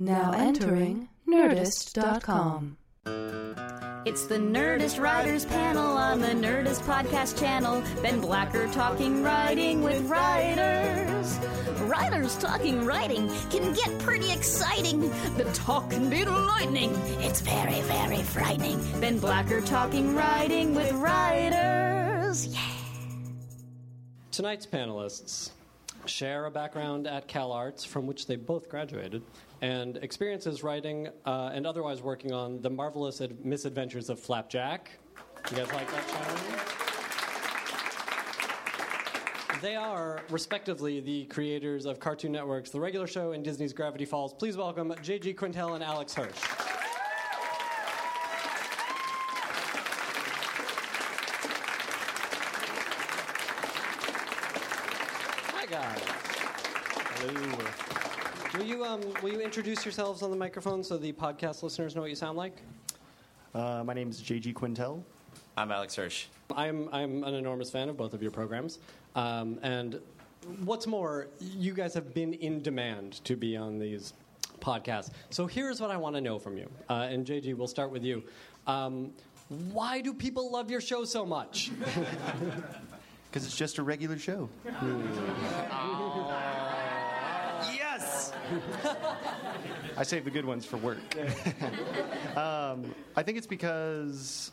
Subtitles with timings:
[0.00, 2.76] Now entering Nerdist.com.
[4.06, 7.82] It's the Nerdist Writers Panel on the Nerdist Podcast Channel.
[8.00, 11.36] Ben Blacker talking writing with writers.
[11.80, 15.00] Writers talking writing can get pretty exciting.
[15.36, 16.94] The talk can be lightning.
[17.18, 18.78] It's very, very frightening.
[19.00, 22.46] Ben Blacker talking writing with writers.
[22.46, 22.60] Yeah.
[24.30, 25.50] Tonight's panelists
[26.06, 29.22] share a background at CalArts from which they both graduated
[29.60, 34.90] and experiences writing uh, and otherwise working on The Marvelous Ad- Misadventures of Flapjack.
[35.50, 36.78] You guys like that show?
[39.60, 44.32] They are, respectively, the creators of Cartoon Network's The Regular Show and Disney's Gravity Falls.
[44.32, 45.34] Please welcome J.G.
[45.34, 46.38] Quintel and Alex Hirsch.
[55.54, 55.98] Hi, guys.
[57.18, 57.58] Hello.
[58.56, 62.00] Will you, um, will you introduce yourselves on the microphone so the podcast listeners know
[62.00, 62.62] what you sound like?
[63.54, 65.02] Uh, my name is JG Quintel.
[65.58, 66.26] I'm Alex Hirsch.
[66.56, 68.78] I'm, I'm an enormous fan of both of your programs.
[69.14, 70.00] Um, and
[70.64, 74.14] what's more, you guys have been in demand to be on these
[74.60, 75.10] podcasts.
[75.28, 76.70] So here's what I want to know from you.
[76.88, 78.22] Uh, and JG, we'll start with you.
[78.66, 79.12] Um,
[79.70, 81.70] why do people love your show so much?
[83.30, 84.48] Because it's just a regular show.
[84.80, 86.77] Yes!
[89.96, 90.98] I save the good ones for work.
[92.36, 94.52] um, I think it's because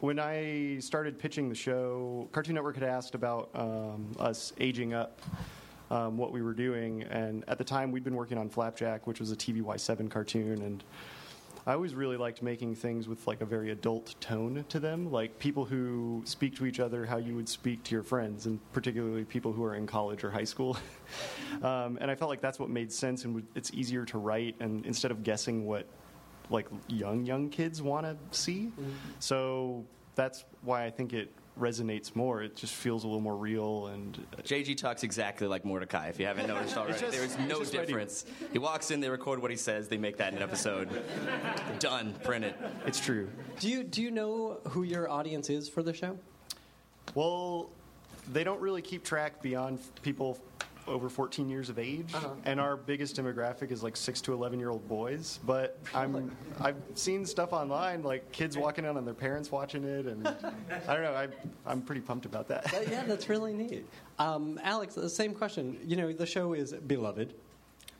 [0.00, 5.20] when I started pitching the show, Cartoon Network had asked about um, us aging up.
[5.90, 9.20] Um, what we were doing, and at the time we'd been working on Flapjack, which
[9.20, 10.82] was a TVY7 cartoon, and
[11.64, 15.38] I always really liked making things with like a very adult tone to them, like
[15.38, 19.24] people who speak to each other how you would speak to your friends, and particularly
[19.24, 20.76] people who are in college or high school.
[21.62, 24.84] um, and I felt like that's what made sense, and it's easier to write, and
[24.84, 25.86] instead of guessing what
[26.50, 28.72] like young young kids want to see,
[29.20, 29.84] so
[30.16, 32.42] that's why I think it resonates more.
[32.42, 36.18] It just feels a little more real and uh, JG talks exactly like Mordecai, if
[36.18, 36.98] you haven't noticed already.
[36.98, 37.86] just- There's no just ready.
[37.86, 38.24] difference.
[38.52, 40.88] He walks in, they record what he says, they make that in an episode.
[41.78, 42.14] Done.
[42.24, 42.56] Print it.
[42.86, 43.28] it's true.
[43.60, 46.18] do, you, do you know who your audience is for the show?
[47.14, 47.70] Well,
[48.32, 50.38] they don't really keep track beyond people
[50.86, 52.12] over 14 years of age,
[52.44, 55.38] and our biggest demographic is like six to 11 year old boys.
[55.44, 60.06] But I'm I've seen stuff online like kids walking out on their parents watching it,
[60.06, 60.26] and
[60.88, 61.14] I don't know.
[61.14, 61.28] I
[61.66, 62.72] I'm pretty pumped about that.
[62.72, 63.86] Uh, yeah, that's really neat.
[64.18, 65.78] Um, Alex, the same question.
[65.84, 67.34] You know, the show is beloved.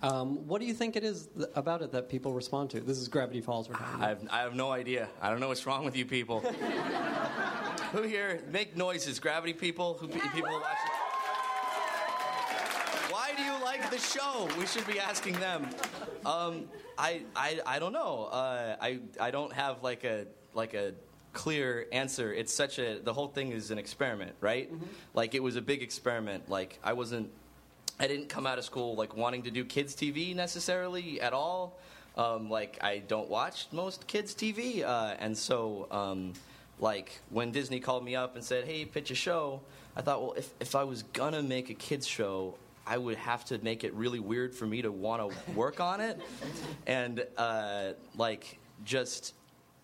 [0.03, 2.81] Um, what do you think it is th- about it that people respond to?
[2.81, 4.23] This is Gravity Falls we're talking I about.
[4.23, 5.09] have, I have no idea.
[5.21, 6.41] I don't know what's wrong with you people.
[7.93, 9.21] Who here make noises?
[9.21, 9.95] Gravity people?
[10.01, 10.61] Who pe- people watching?
[10.61, 11.02] Why
[13.43, 14.49] do you like the show?
[14.59, 15.69] We should be asking them.
[16.25, 16.65] Um,
[16.97, 18.29] I, I, I don't know.
[18.31, 20.93] Uh, I, I don't have like a like a
[21.33, 22.33] clear answer.
[22.33, 24.71] It's such a the whole thing is an experiment, right?
[25.15, 26.49] Like it was a big experiment.
[26.49, 27.31] Like I wasn't
[27.99, 31.79] I didn't come out of school like wanting to do kids TV necessarily at all.
[32.17, 36.35] Um, like I don't watch most kids TV, uh, and so um,
[36.79, 39.63] like when Disney called me up and said, "Hey, pitch a show,"
[39.97, 42.55] I thought, well, if if I was gonna make a kids show.
[42.87, 46.01] I would have to make it really weird for me to want to work on
[46.01, 46.21] it,
[46.87, 49.35] and uh, like just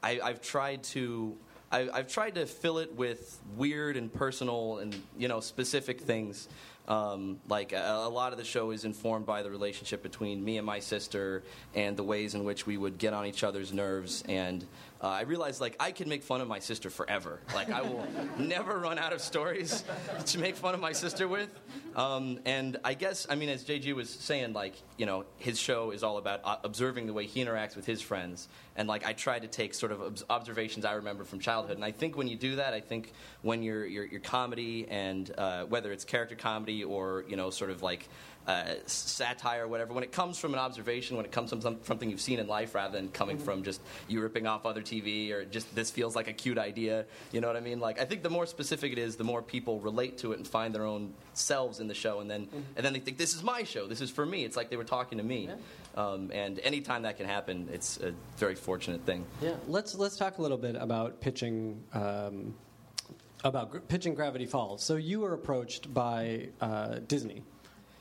[0.03, 1.37] I, I've tried to
[1.71, 6.49] I, I've tried to fill it with weird and personal and you know specific things.
[6.87, 10.57] Um, like a, a lot of the show is informed by the relationship between me
[10.57, 11.43] and my sister
[11.75, 14.25] and the ways in which we would get on each other's nerves.
[14.27, 14.65] And
[15.01, 17.41] uh, I realized like I can make fun of my sister forever.
[17.55, 18.07] Like I will
[18.39, 19.85] never run out of stories
[20.27, 21.51] to make fun of my sister with.
[21.95, 25.93] Um, and I guess I mean as JG was saying, like you know his show
[25.93, 28.49] is all about uh, observing the way he interacts with his friends.
[28.75, 31.77] And like I try to take sort of obs- observations I remember from childhood.
[31.77, 35.31] And I think when you do that, I think when you're your, your comedy and
[35.39, 38.09] uh, whether it's character comedy or you know sort of like
[38.49, 41.77] uh, satire or whatever, when it comes from an observation, when it comes from some,
[41.83, 43.79] something you've seen in life rather than coming from just
[44.09, 47.47] you ripping off other TV or just this feels like a cute idea, you know
[47.47, 47.79] what I mean?
[47.79, 50.49] Like I think the more specific it is, the more people relate to it and
[50.49, 53.43] find their own selves in the show, and then and then they think this is
[53.43, 54.45] my show, this is for me.
[54.45, 55.51] It's like they were talking to me,
[55.95, 59.27] um, and anytime that can happen, it's a very fortunate thing.
[59.43, 61.85] Yeah, let's let's talk a little bit about pitching.
[61.93, 62.55] Um,
[63.45, 64.83] about gr- pitching Gravity Falls.
[64.83, 67.45] So you were approached by uh, Disney.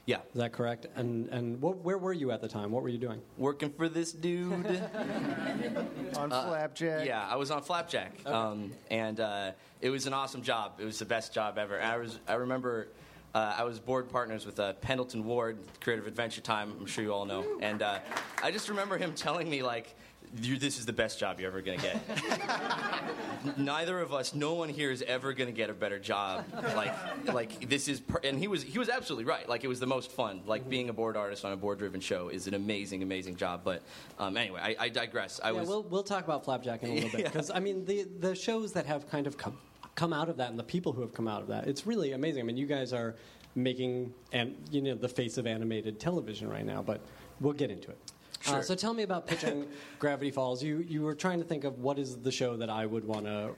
[0.08, 0.20] Yeah.
[0.34, 0.88] Is that correct?
[0.96, 2.72] And and what, where were you at the time?
[2.72, 3.22] What were you doing?
[3.38, 4.54] Working for this dude.
[6.16, 7.06] On Flapjack.
[7.06, 9.52] Yeah, I was on Flapjack, um, and uh,
[9.82, 10.76] it was an awesome job.
[10.80, 11.76] It was the best job ever.
[11.76, 12.88] And I was, I remember,
[13.36, 16.74] uh, I was board partners with uh, Pendleton Ward, Creative Adventure Time.
[16.80, 17.46] I'm sure you all know.
[17.62, 18.00] And uh,
[18.42, 19.94] I just remember him telling me like.
[20.42, 22.00] You, this is the best job you're ever gonna get.
[23.58, 26.46] Neither of us, no one here is ever gonna get a better job.
[26.76, 26.94] Like,
[27.26, 29.48] like this is, per- and he was he was absolutely right.
[29.48, 30.42] Like it was the most fun.
[30.46, 33.62] Like being a board artist on a board-driven show is an amazing, amazing job.
[33.64, 33.82] But
[34.20, 35.40] um, anyway, I, I digress.
[35.44, 37.86] I yeah, was we'll we'll talk about Flapjack in a little bit because I mean
[37.86, 39.58] the the shows that have kind of come
[39.96, 42.12] come out of that and the people who have come out of that, it's really
[42.12, 42.42] amazing.
[42.42, 43.16] I mean, you guys are
[43.56, 47.02] making and you know the face of animated television right now, but
[47.42, 47.98] we'll get into it.
[48.46, 49.68] Uh, so tell me about pitching
[50.00, 50.64] Gravity Falls.
[50.64, 53.26] You you were trying to think of what is the show that I would want
[53.26, 53.56] to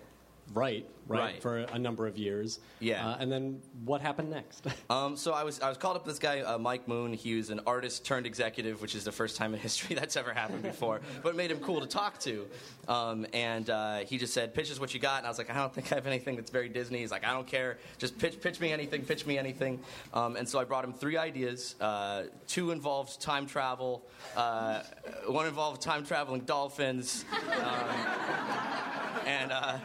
[0.53, 1.41] write, right, Right.
[1.41, 2.59] for a number of years.
[2.79, 3.07] Yeah.
[3.07, 4.65] Uh, and then what happened next?
[4.89, 7.13] Um, so I was I was called up with this guy uh, Mike Moon.
[7.13, 10.33] He was an artist turned executive, which is the first time in history that's ever
[10.33, 11.01] happened before.
[11.23, 12.47] but it made him cool to talk to.
[12.87, 15.51] Um, and uh, he just said, "Pitch us what you got." And I was like,
[15.51, 17.77] "I don't think I have anything that's very Disney." He's like, "I don't care.
[17.99, 19.03] Just pitch pitch me anything.
[19.03, 19.79] Pitch me anything."
[20.13, 21.75] Um, and so I brought him three ideas.
[21.79, 24.07] Uh, two involved time travel.
[24.35, 24.81] Uh,
[25.27, 27.25] one involved time traveling dolphins.
[27.63, 27.95] Um,
[29.27, 29.77] And uh,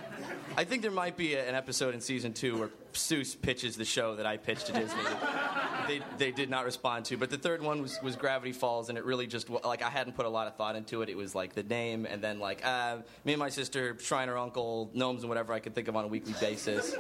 [0.56, 4.16] I think there might be an episode in season two where Seuss pitches the show
[4.16, 5.02] that I pitched to Disney.
[5.86, 7.16] they, they did not respond to.
[7.16, 10.14] But the third one was, was Gravity Falls, and it really just like I hadn't
[10.14, 11.08] put a lot of thought into it.
[11.08, 14.90] It was like the name, and then like uh, me and my sister, Shriner Uncle,
[14.94, 16.94] gnomes, and whatever I could think of on a weekly basis.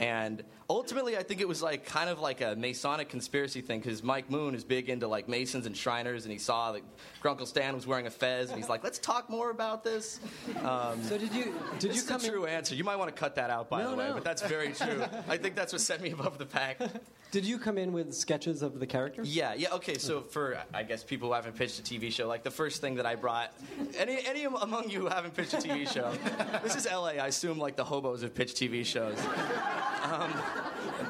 [0.00, 4.02] And ultimately, I think it was like kind of like a Masonic conspiracy thing because
[4.02, 6.82] Mike Moon is big into like Masons and Shriners, and he saw that
[7.22, 10.20] Grunkle Stan was wearing a fez, and he's like, "Let's talk more about this."
[10.64, 12.74] Um, so did you did you come in- true answer.
[12.74, 14.14] You might want to cut that out, by No, the way, no.
[14.14, 15.02] but that's very true.
[15.32, 16.78] I think that's what set me above the pack.
[17.30, 19.34] Did you come in with sketches of the characters?
[19.34, 19.72] Yeah, yeah.
[19.72, 22.82] Okay, so for I guess people who haven't pitched a TV show, like the first
[22.82, 23.54] thing that I brought,
[23.96, 26.12] any any among you who haven't pitched a TV show,
[26.62, 27.12] this is LA.
[27.12, 29.18] I assume like the hobos have pitched TV shows.
[30.02, 30.30] Um,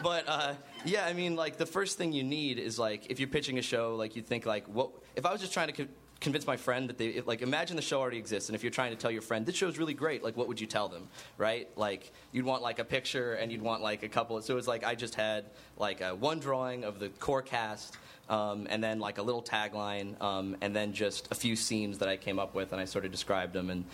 [0.01, 0.55] but uh,
[0.85, 3.63] yeah, I mean, like the first thing you need is like if you're pitching a
[3.63, 5.73] show, like you think like what if I was just trying to.
[5.73, 5.91] Co-
[6.23, 8.91] convince my friend that they like imagine the show already exists and if you're trying
[8.91, 11.69] to tell your friend this show's really great like what would you tell them right?
[11.77, 14.69] Like you'd want like a picture and you'd want like a couple so it was
[14.69, 15.47] like i just had
[15.77, 17.97] like a, one drawing of the core cast
[18.29, 22.09] um, and then like a little tagline, um, and then just a few scenes that
[22.09, 23.85] I came up with, and I sort of described them, and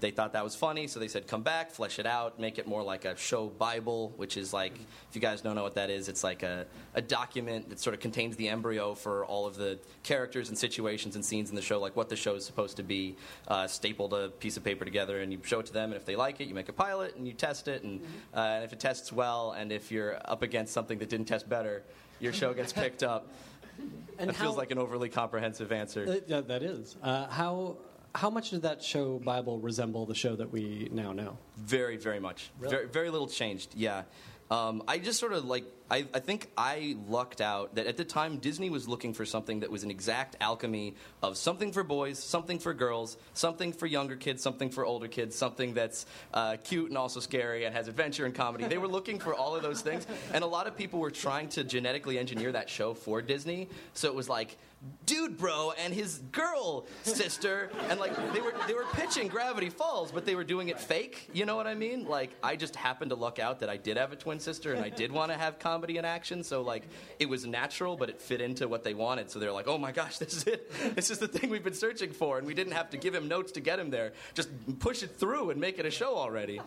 [0.00, 2.66] they thought that was funny, so they said, "Come back, flesh it out, make it
[2.66, 5.90] more like a show Bible," which is like, if you guys don't know what that
[5.90, 9.56] is, it's like a, a document that sort of contains the embryo for all of
[9.56, 12.76] the characters and situations and scenes in the show, like what the show is supposed
[12.76, 13.16] to be.
[13.48, 16.04] Uh, stapled a piece of paper together, and you show it to them, and if
[16.04, 18.00] they like it, you make a pilot, and you test it, and,
[18.34, 21.48] uh, and if it tests well, and if you're up against something that didn't test
[21.48, 21.82] better,
[22.20, 23.28] your show gets picked up.
[24.18, 26.06] And That feels like an overly comprehensive answer.
[26.08, 26.96] Uh, yeah, that is.
[27.02, 27.76] Uh, how
[28.14, 31.36] how much did that show Bible resemble the show that we now know?
[31.58, 32.50] Very, very much.
[32.58, 32.74] Really?
[32.74, 33.74] Very, very little changed.
[33.74, 34.04] Yeah.
[34.50, 38.04] Um, I just sort of like I, I think I lucked out that at the
[38.04, 42.18] time Disney was looking for something that was an exact alchemy of something for boys,
[42.18, 46.88] something for girls, something for younger kids, something for older kids, something that's uh, cute
[46.88, 48.66] and also scary and has adventure and comedy.
[48.66, 51.48] They were looking for all of those things, and a lot of people were trying
[51.50, 53.68] to genetically engineer that show for Disney.
[53.94, 54.56] So it was like
[55.04, 60.10] dude bro and his girl sister and like they were they were pitching gravity falls
[60.10, 63.10] but they were doing it fake you know what i mean like i just happened
[63.10, 65.38] to luck out that i did have a twin sister and i did want to
[65.38, 66.84] have comedy and action so like
[67.18, 69.92] it was natural but it fit into what they wanted so they're like oh my
[69.92, 72.72] gosh this is it this is the thing we've been searching for and we didn't
[72.72, 75.78] have to give him notes to get him there just push it through and make
[75.78, 76.60] it a show already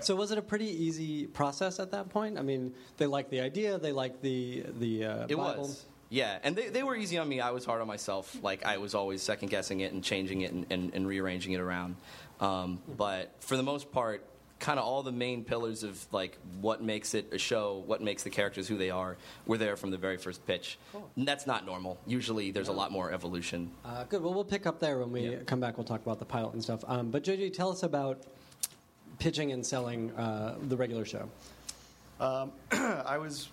[0.00, 2.38] So was it a pretty easy process at that point?
[2.38, 5.62] I mean, they liked the idea, they liked the the uh, It Bible.
[5.62, 5.86] was.
[6.16, 7.40] Yeah, and they, they were easy on me.
[7.40, 8.34] I was hard on myself.
[8.42, 11.60] Like, I was always second guessing it and changing it and, and, and rearranging it
[11.60, 11.96] around.
[12.40, 14.24] Um, but for the most part,
[14.58, 18.22] kind of all the main pillars of like what makes it a show, what makes
[18.22, 20.78] the characters who they are, were there from the very first pitch.
[21.16, 21.98] And that's not normal.
[22.06, 23.70] Usually, there's a lot more evolution.
[23.84, 24.22] Uh, good.
[24.22, 25.36] Well, we'll pick up there when we Yeah.
[25.44, 25.76] come back.
[25.76, 26.82] We'll talk about the pilot and stuff.
[26.88, 28.22] Um, but JG, tell us about
[29.18, 31.28] pitching and selling uh, the regular show.
[32.20, 33.50] Um, I was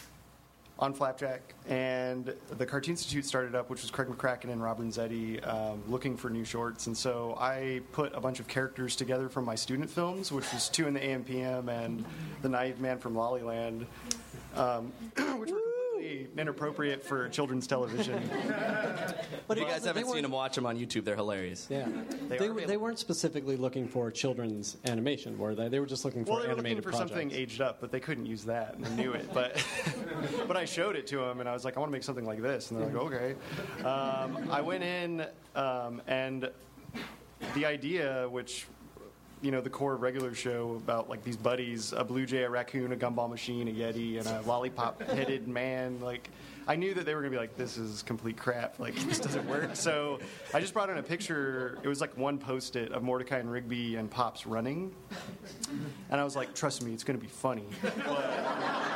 [0.79, 5.45] on Flapjack, and the Cartoon Institute started up, which was Craig McCracken and Rob Renzetti,
[5.47, 6.87] um, looking for new shorts.
[6.87, 10.69] And so I put a bunch of characters together from my student films, which was
[10.69, 12.03] Two in the AM/PM and
[12.41, 13.85] The Naive Man from Lolliland,
[14.55, 14.91] um,
[15.37, 15.61] which were
[16.03, 18.21] completely inappropriate for children's television.
[19.45, 21.03] But If you guys haven't seen them, watch them on YouTube.
[21.03, 21.67] They're hilarious.
[21.69, 21.85] Yeah,
[22.29, 25.67] They they, were, they weren't specifically looking for children's animation, were they?
[25.67, 27.11] They were just looking for Well, they were looking animated for projects.
[27.11, 29.29] something aged up, but they couldn't use that, and they knew it.
[29.33, 29.61] But
[30.47, 32.25] but I showed it to them, and I was like, I want to make something
[32.25, 33.35] like this, and they're like, okay.
[33.85, 36.49] Um, I went in, um, and
[37.53, 38.65] the idea, which
[39.43, 42.93] you know the core regular show about like these buddies, a blue jay, a raccoon,
[42.93, 45.99] a gumball machine, a yeti, and a lollipop-headed man.
[45.99, 46.29] Like
[46.65, 48.79] I knew that they were gonna be like, this is complete crap.
[48.83, 49.75] Like this doesn't work.
[49.75, 50.19] So
[50.53, 51.77] I just brought in a picture.
[51.83, 54.93] It was like one post-it of Mordecai and Rigby and Pops running,
[56.09, 57.65] and I was like, trust me, it's gonna be funny.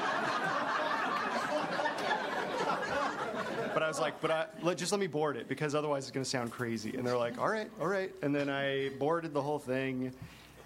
[3.74, 6.12] But I was like, but I, let, just let me board it because otherwise it's
[6.12, 6.98] going to sound crazy.
[6.98, 8.12] And they're like, all right, all right.
[8.24, 10.13] And then I boarded the whole thing.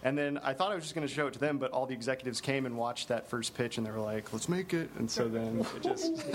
[0.03, 1.86] And then I thought I was just going to show it to them, but all
[1.86, 4.89] the executives came and watched that first pitch and they were like, let's make it.
[4.98, 6.24] And so then it just.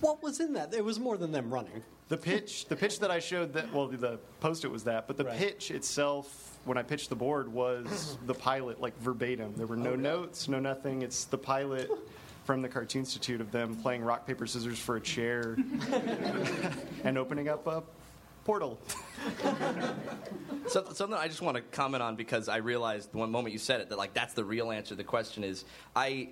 [0.00, 0.72] What was in that?
[0.72, 1.82] It was more than them running.
[2.08, 5.24] The pitch, the pitch that I showed that, well, the post-it was that, but the
[5.24, 5.36] Right.
[5.36, 9.54] pitch itself, when I pitched the board, was the pilot, like verbatim.
[9.56, 11.02] There were no notes, no nothing.
[11.02, 11.90] It's the pilot
[12.44, 15.56] from the Cartoon Institute of them playing rock paper scissors for a chair
[17.04, 17.82] and opening up a
[18.44, 18.78] portal.
[20.68, 23.58] So, something I just want to comment on because I realized the one moment you
[23.58, 24.90] said it that like that's the real answer.
[24.90, 25.64] To the question is,
[25.96, 26.28] I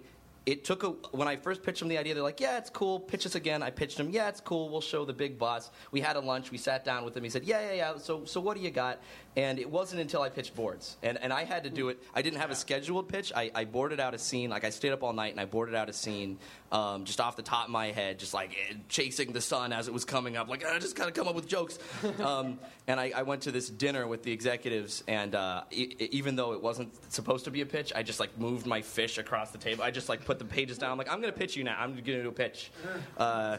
[0.47, 2.15] it took a when I first pitched them the idea.
[2.15, 3.01] They're like, yeah, it's cool.
[3.01, 3.63] Pitch us again.
[3.63, 4.11] I pitched them.
[4.11, 4.69] Yeah, it's cool.
[4.69, 5.71] We'll show the big boss.
[5.91, 6.53] We had a lunch.
[6.53, 7.25] We sat down with him.
[7.25, 7.99] He said, yeah, yeah, yeah.
[7.99, 9.01] So, so what do you got?
[9.37, 12.03] And it wasn't until I pitched boards, and and I had to do it.
[12.15, 13.33] I didn't have a scheduled pitch.
[13.37, 14.49] I, I boarded out a scene.
[14.49, 16.39] Like I stayed up all night and I boarded out a scene
[16.73, 19.89] um, just off the top of my head, just like eh, chasing the sun as
[19.89, 20.49] it was coming up.
[20.49, 21.79] Like I just kind of come up with jokes.
[22.19, 26.35] Um, and I, I went to this dinner with the executives, and uh, e- even
[26.35, 29.51] though it wasn't supposed to be a pitch, I just like moved my fish across
[29.51, 29.85] the table.
[29.85, 30.93] I just like put the pages down.
[30.93, 31.77] I'm like, I'm gonna pitch you now.
[31.79, 32.71] I'm gonna do a pitch.
[33.17, 33.59] Uh,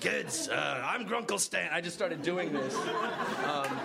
[0.00, 1.70] kids, uh, I'm Grunkle Stan.
[1.72, 2.74] I just started doing this,
[3.44, 3.78] um,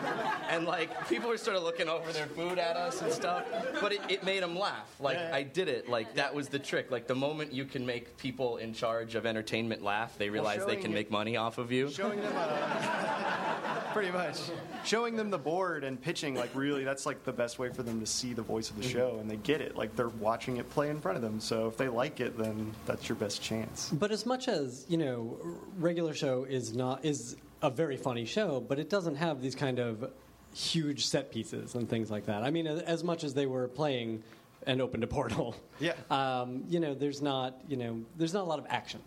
[0.50, 3.46] and like people were sort of looking over their food at us and stuff.
[3.80, 4.94] But it, it made them laugh.
[5.00, 5.88] Like I did it.
[5.88, 6.92] Like that was the trick.
[6.92, 10.76] Like the moment you can make people in charge of entertainment laugh, they realize they
[10.76, 11.90] can it- make money off of you.
[11.90, 14.40] Showing them uh, a, pretty much.
[14.84, 18.02] Showing them the board and pitching, like really, that's like the best way for them
[18.02, 19.78] to see the voice of the show, and they get it.
[19.78, 21.40] Like they're watching it play in front of them.
[21.40, 23.90] So if they like it, then that's your best chance.
[23.94, 25.38] But as much as you know,
[25.78, 29.80] regular show is not is a very funny show, but it doesn't have these kind
[29.80, 30.12] of
[30.54, 32.44] huge set pieces and things like that.
[32.44, 34.24] I mean, as much as they were playing
[34.68, 35.94] and opened a portal, Yeah.
[36.12, 39.02] um, you know, there's not you know, there's not a lot of action.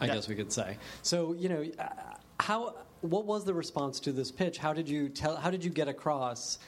[0.00, 0.14] I Yeah.
[0.14, 0.78] guess we could say.
[1.02, 1.88] So you know, uh,
[2.40, 4.58] how what was the response to this pitch?
[4.58, 5.36] How did you tell?
[5.36, 6.58] How did you get across?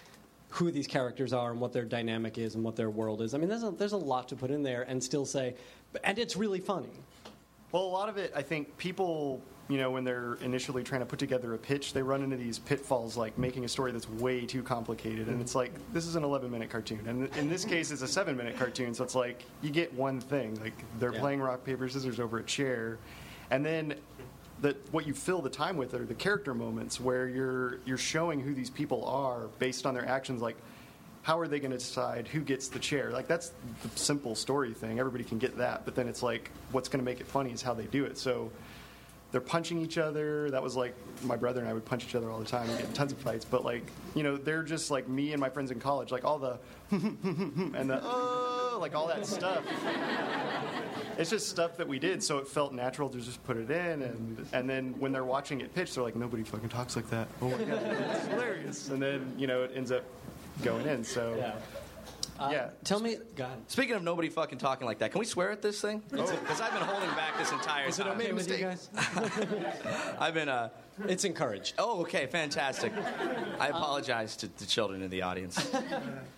[0.56, 3.32] Who these characters are and what their dynamic is and what their world is.
[3.32, 5.54] I mean, there's a, there's a lot to put in there and still say,
[6.04, 6.90] and it's really funny.
[7.72, 9.40] Well, a lot of it, I think people,
[9.72, 12.58] you know, when they're initially trying to put together a pitch, they run into these
[12.58, 15.28] pitfalls like making a story that's way too complicated.
[15.28, 17.00] And it's like, this is an 11 minute cartoon.
[17.06, 18.92] And in this case, it's a seven minute cartoon.
[18.92, 20.60] So it's like, you get one thing.
[20.60, 21.20] Like, they're Yeah.
[21.20, 22.98] playing rock, paper, scissors over a chair.
[23.50, 23.94] And then
[24.60, 28.40] the, what you fill the time with are the character moments where you're, you're showing
[28.40, 30.42] who these people are based on their actions.
[30.42, 30.56] Like,
[31.22, 33.10] how are they going to decide who gets the chair?
[33.10, 33.52] Like that's
[33.82, 34.98] the simple story thing.
[34.98, 37.62] Everybody can get that, but then it's like what's going to make it funny is
[37.62, 38.18] how they do it.
[38.18, 38.50] So
[39.32, 40.50] they're punching each other.
[40.50, 42.78] That was like my brother and I would punch each other all the time and
[42.78, 43.44] get in tons of fights.
[43.44, 43.84] But like
[44.14, 46.12] you know, they're just like me and my friends in college.
[46.12, 46.58] Like all the
[46.90, 49.64] and the oh, like all that stuff.
[51.18, 54.02] It's just stuff that we did, so it felt natural to just put it in,
[54.02, 57.28] and and then when they're watching it pitch, they're like, nobody fucking talks like that.
[57.40, 58.88] Oh my god, it's hilarious.
[58.88, 60.04] And then you know it ends up
[60.62, 61.04] going in.
[61.04, 61.54] So yeah,
[62.84, 63.50] Tell me, God.
[63.68, 66.02] Speaking of nobody fucking talking like that, can we swear at this thing?
[66.10, 68.16] Because I've been holding back this entire Is it time.
[68.20, 68.88] okay with you guys?
[70.18, 70.48] I've been.
[70.48, 70.68] Uh,
[71.08, 71.74] It's encouraged.
[71.78, 72.92] oh, okay, fantastic.
[73.58, 75.70] I apologize to the children in the audience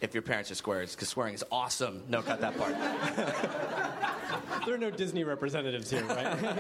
[0.01, 2.03] if your parents are swears, because swearing is awesome.
[2.09, 2.75] No, cut that part.
[4.65, 6.57] There are no Disney representatives here, right?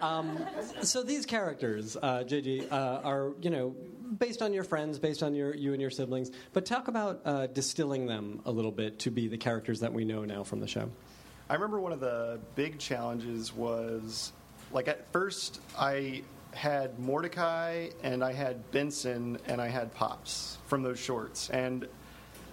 [0.02, 0.46] um,
[0.82, 3.74] so these characters, uh, JG, uh, are you know
[4.18, 6.30] based on your friends, based on your you and your siblings.
[6.52, 10.04] But talk about uh, distilling them a little bit to be the characters that we
[10.04, 10.90] know now from the show.
[11.48, 14.32] I remember one of the big challenges was
[14.72, 20.82] like at first I had Mordecai and I had Benson and I had Pops from
[20.82, 21.86] those shorts and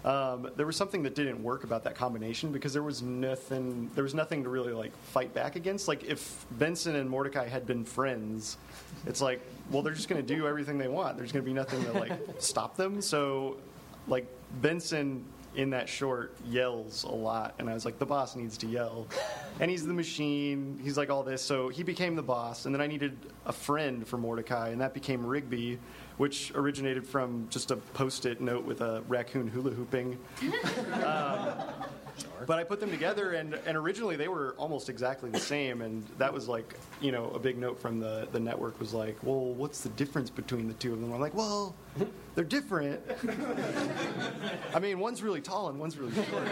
[0.06, 4.04] um, there was something that didn't work about that combination because there was nothing there
[4.04, 5.88] was nothing to really like fight back against.
[5.88, 8.58] Like if Benson and Mordecai had been friends
[9.06, 11.18] it's like well they're just going to do everything they want.
[11.18, 13.02] There's going to be nothing to like stop them.
[13.02, 13.58] So
[14.08, 14.28] like
[14.62, 15.26] Benson
[15.56, 19.08] in that short yells a lot and I was like the boss needs to yell.
[19.60, 20.80] And he's the machine.
[20.84, 21.42] He's like all this.
[21.42, 24.94] So he became the boss and then I needed a friend for Mordecai and that
[24.94, 25.80] became Rigby
[26.18, 30.18] which originated from just a post-it note with a raccoon hula hooping
[31.04, 31.54] um,
[32.46, 36.06] But I put them together, and, and originally they were almost exactly the same, and
[36.18, 39.54] that was like, you know, a big note from the, the network was like, well,
[39.54, 41.14] what's the difference between the two of them?
[41.14, 41.76] I'm like, well,
[42.36, 43.02] they're different.
[44.74, 46.48] I mean, one's really tall and one's really short.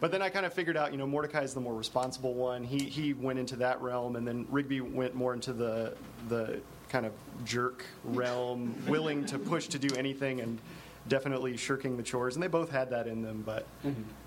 [0.00, 2.62] But then I kind of figured out, you know, Mordecai is the more responsible one.
[2.62, 5.96] He he went into that realm, and then Rigby went more into the
[6.28, 6.60] the
[6.94, 7.12] kind of
[7.44, 10.60] jerk realm, willing to push to do anything and
[11.08, 12.36] definitely shirking the chores.
[12.36, 13.42] And they both had that in them.
[13.44, 13.66] But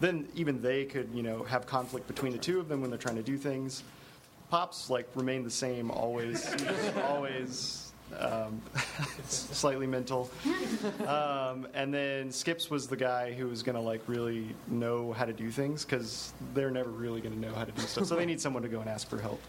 [0.01, 2.99] then even they could, you know, have conflict between the two of them when they're
[2.99, 3.83] trying to do things.
[4.49, 6.53] Pops like remained the same always,
[7.07, 7.83] always.
[8.17, 8.61] Um,
[9.27, 10.31] slightly mental,
[11.05, 15.25] um, and then Skips was the guy who was going to like really know how
[15.25, 18.05] to do things because they're never really going to know how to do stuff.
[18.05, 19.41] So they need someone to go and ask for help,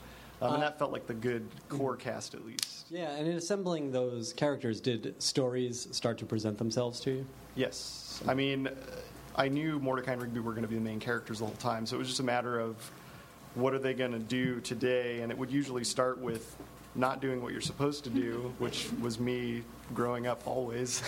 [0.43, 2.78] um, and that felt like the good core cast at least.
[2.91, 7.27] Yeah, and in assembling those characters, did stories start to present themselves to you?
[7.55, 8.69] Yes, I mean,
[9.37, 11.73] I knew Mordecai and Rigby were going to be the main characters all the whole
[11.73, 12.91] time, so it was just a matter of
[13.55, 16.57] what are they going to do today, and it would usually start with
[16.95, 19.63] not doing what you're supposed to do, which was me
[19.95, 21.03] growing up always.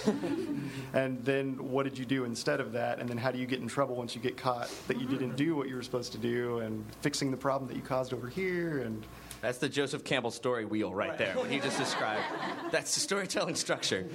[0.94, 2.98] and then what did you do instead of that?
[2.98, 5.36] And then how do you get in trouble once you get caught that you didn't
[5.36, 8.28] do what you were supposed to do and fixing the problem that you caused over
[8.28, 9.04] here and
[9.40, 11.34] That's the Joseph Campbell story wheel right there.
[11.34, 12.22] What he just described.
[12.70, 14.06] That's the storytelling structure.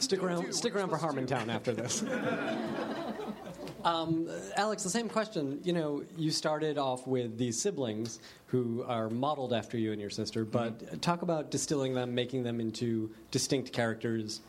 [0.00, 0.52] Stick around.
[0.52, 2.02] Stick around for Harmontown after this.
[3.84, 5.60] um, Alex, the same question.
[5.64, 10.10] You know, you started off with these siblings who are modeled after you and your
[10.10, 14.40] sister, but talk about distilling them, making them into distinct characters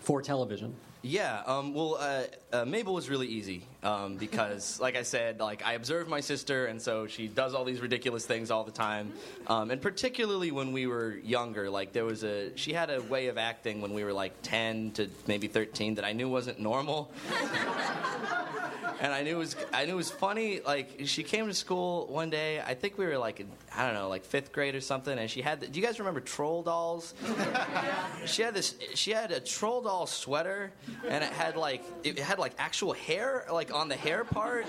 [0.00, 0.74] for television.
[1.04, 5.66] Yeah, um, well, uh, uh, Mabel was really easy um, because, like I said, like
[5.66, 9.12] I observed my sister, and so she does all these ridiculous things all the time.
[9.48, 13.26] Um, and particularly when we were younger, like there was a she had a way
[13.26, 17.10] of acting when we were like ten to maybe thirteen that I knew wasn't normal.
[19.02, 20.60] and I knew it was I knew it was funny.
[20.60, 22.60] Like she came to school one day.
[22.60, 25.18] I think we were like in, I don't know, like fifth grade or something.
[25.18, 25.60] And she had.
[25.60, 27.12] The, do you guys remember troll dolls?
[28.26, 28.76] she had this.
[28.94, 30.72] She had a troll doll sweater,
[31.08, 34.66] and it had like it had like actual hair like on the hair part,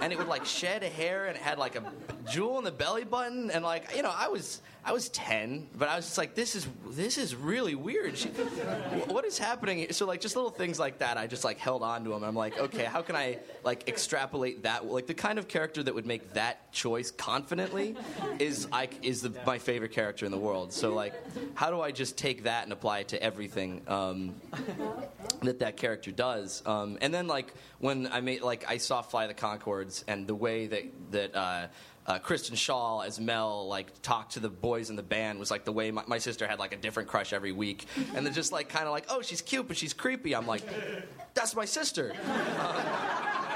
[0.00, 1.92] and it would like shed a hair, and it had like a
[2.30, 4.60] jewel in the belly button, and like you know I was.
[4.84, 8.16] I was 10, but I was just like, this is this is really weird.
[8.16, 9.92] She, what is happening?
[9.92, 12.22] So like just little things like that, I just like held on to them.
[12.22, 14.86] I'm like, okay, how can I like extrapolate that?
[14.86, 17.96] Like the kind of character that would make that choice confidently
[18.38, 20.72] is I is the, my favorite character in the world.
[20.72, 21.14] So like,
[21.54, 24.34] how do I just take that and apply it to everything um,
[25.42, 26.62] that that character does?
[26.64, 30.26] Um, and then like when I made like I saw Flight of the Conchords and
[30.26, 31.34] the way that that.
[31.34, 31.66] Uh,
[32.08, 35.64] uh, Kristen Schaal as Mel like talked to the boys in the band was like
[35.64, 38.50] the way my, my sister had like a different crush every week, and then just
[38.50, 40.34] like kind of like oh she's cute but she's creepy.
[40.34, 40.62] I'm like,
[41.34, 42.14] that's my sister.
[42.58, 43.44] Um,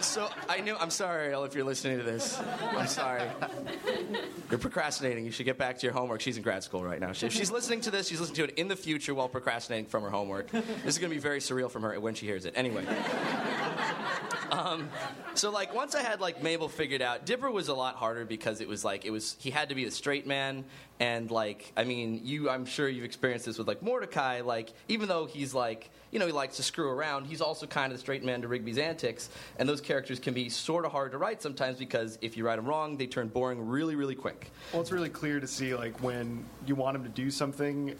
[0.00, 0.76] so I knew.
[0.78, 2.40] I'm sorry, Elle, if you're listening to this.
[2.76, 3.22] I'm sorry.
[4.50, 5.24] You're procrastinating.
[5.24, 6.20] You should get back to your homework.
[6.20, 7.10] She's in grad school right now.
[7.10, 10.02] If she's listening to this, she's listening to it in the future while procrastinating from
[10.02, 10.50] her homework.
[10.50, 12.54] This is going to be very surreal from her when she hears it.
[12.56, 12.84] Anyway.
[14.52, 14.90] Um,
[15.34, 18.60] so like once I had like Mabel figured out, Dipper was a lot harder because
[18.60, 20.64] it was like it was he had to be the straight man
[21.00, 25.08] and like I mean you I'm sure you've experienced this with like Mordecai like even
[25.08, 28.00] though he's like you know he likes to screw around he's also kind of the
[28.00, 31.42] straight man to Rigby's antics and those characters can be sort of hard to write
[31.42, 34.52] sometimes because if you write them wrong they turn boring really really quick.
[34.72, 37.96] Well, it's really clear to see like when you want him to do something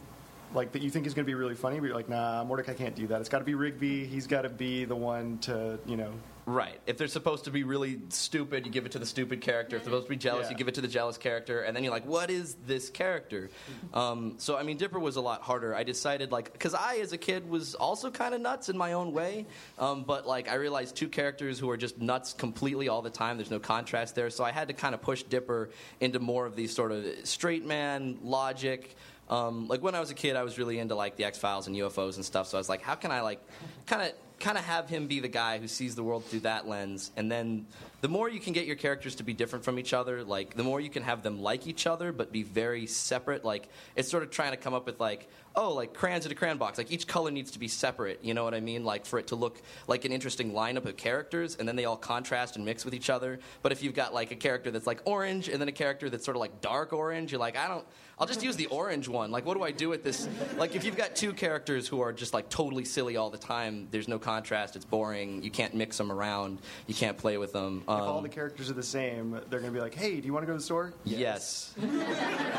[0.55, 2.75] like that you think is going to be really funny, but you're like, nah, Mordecai
[2.75, 3.21] can't do that.
[3.21, 4.05] It's got to be Rigby.
[4.05, 6.13] He's got to be the one to, you know.
[6.45, 6.81] Right.
[6.87, 9.77] If they're supposed to be really stupid, you give it to the stupid character.
[9.77, 10.51] If they're supposed to be jealous, Yeah.
[10.51, 11.61] you give it to the jealous character.
[11.63, 13.51] And then you're like, what is this character?
[13.95, 15.75] Um, so, I mean, Dipper was a lot harder.
[15.75, 18.95] I decided, like, because I, as a kid, was also kind of nuts in my
[18.95, 19.47] own way.
[19.79, 23.37] Um, but, like, I realized two characters who are just nuts completely all the time.
[23.37, 24.31] There's no contrast there.
[24.31, 25.69] So I had to kind of push Dipper
[26.01, 28.97] into more of these sort of straight man logic.
[29.29, 31.67] Um, like when I was a kid, I was really into like the X Files
[31.67, 32.49] and UFOs and stuff.
[32.49, 33.41] So I was like, how can I like
[33.87, 36.69] kind of kind of have him be the guy who sees the world through that
[36.69, 37.11] lens?
[37.17, 37.67] And then
[38.03, 40.65] the more you can get your characters to be different from each other, like the
[40.65, 43.45] more you can have them like each other but be very separate.
[43.45, 46.35] Like it's sort of trying to come up with like oh like crayons in a
[46.35, 46.79] crayon box.
[46.79, 48.19] Like each color needs to be separate.
[48.25, 48.85] You know what I mean?
[48.85, 51.97] Like for it to look like an interesting lineup of characters, and then they all
[51.97, 53.39] contrast and mix with each other.
[53.63, 56.25] But if you've got like a character that's like orange and then a character that's
[56.25, 57.87] sort of like dark orange, you're like I don't.
[58.19, 59.33] I'll just use the orange one.
[59.33, 60.29] Like, what do I do with this?
[60.57, 63.89] Like, if you've got two characters who are just like totally silly all the time,
[63.91, 64.77] there's no contrast.
[64.77, 65.43] It's boring.
[65.43, 66.61] You can't mix them around.
[66.87, 67.83] You can't play with them.
[67.99, 70.27] If all Um, the characters are the same, they're going to be like, hey, do
[70.27, 70.93] you want to go to the store?
[71.05, 71.75] yes.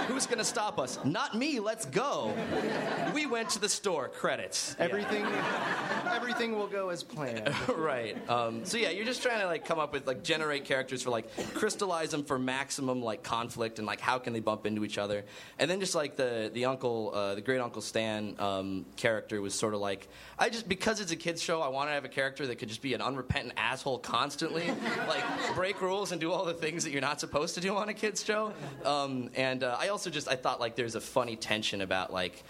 [0.07, 0.99] Who's gonna stop us?
[1.05, 1.59] Not me.
[1.59, 2.33] Let's go.
[3.13, 4.09] We went to the store.
[4.09, 4.75] Credits.
[4.77, 4.85] Yeah.
[4.85, 5.25] Everything,
[6.11, 7.53] everything will go as planned.
[7.75, 8.17] right.
[8.29, 11.09] Um, so yeah, you're just trying to like come up with like generate characters for
[11.09, 14.97] like crystallize them for maximum like conflict and like how can they bump into each
[14.97, 15.23] other,
[15.59, 19.53] and then just like the the uncle, uh, the great uncle Stan um, character was
[19.53, 22.09] sort of like I just because it's a kids show, I wanted to have a
[22.09, 24.67] character that could just be an unrepentant asshole constantly,
[25.07, 25.22] like
[25.55, 27.93] break rules and do all the things that you're not supposed to do on a
[27.93, 28.53] kids show.
[28.85, 32.43] Um, and uh, I also just I thought like there's a funny tension about like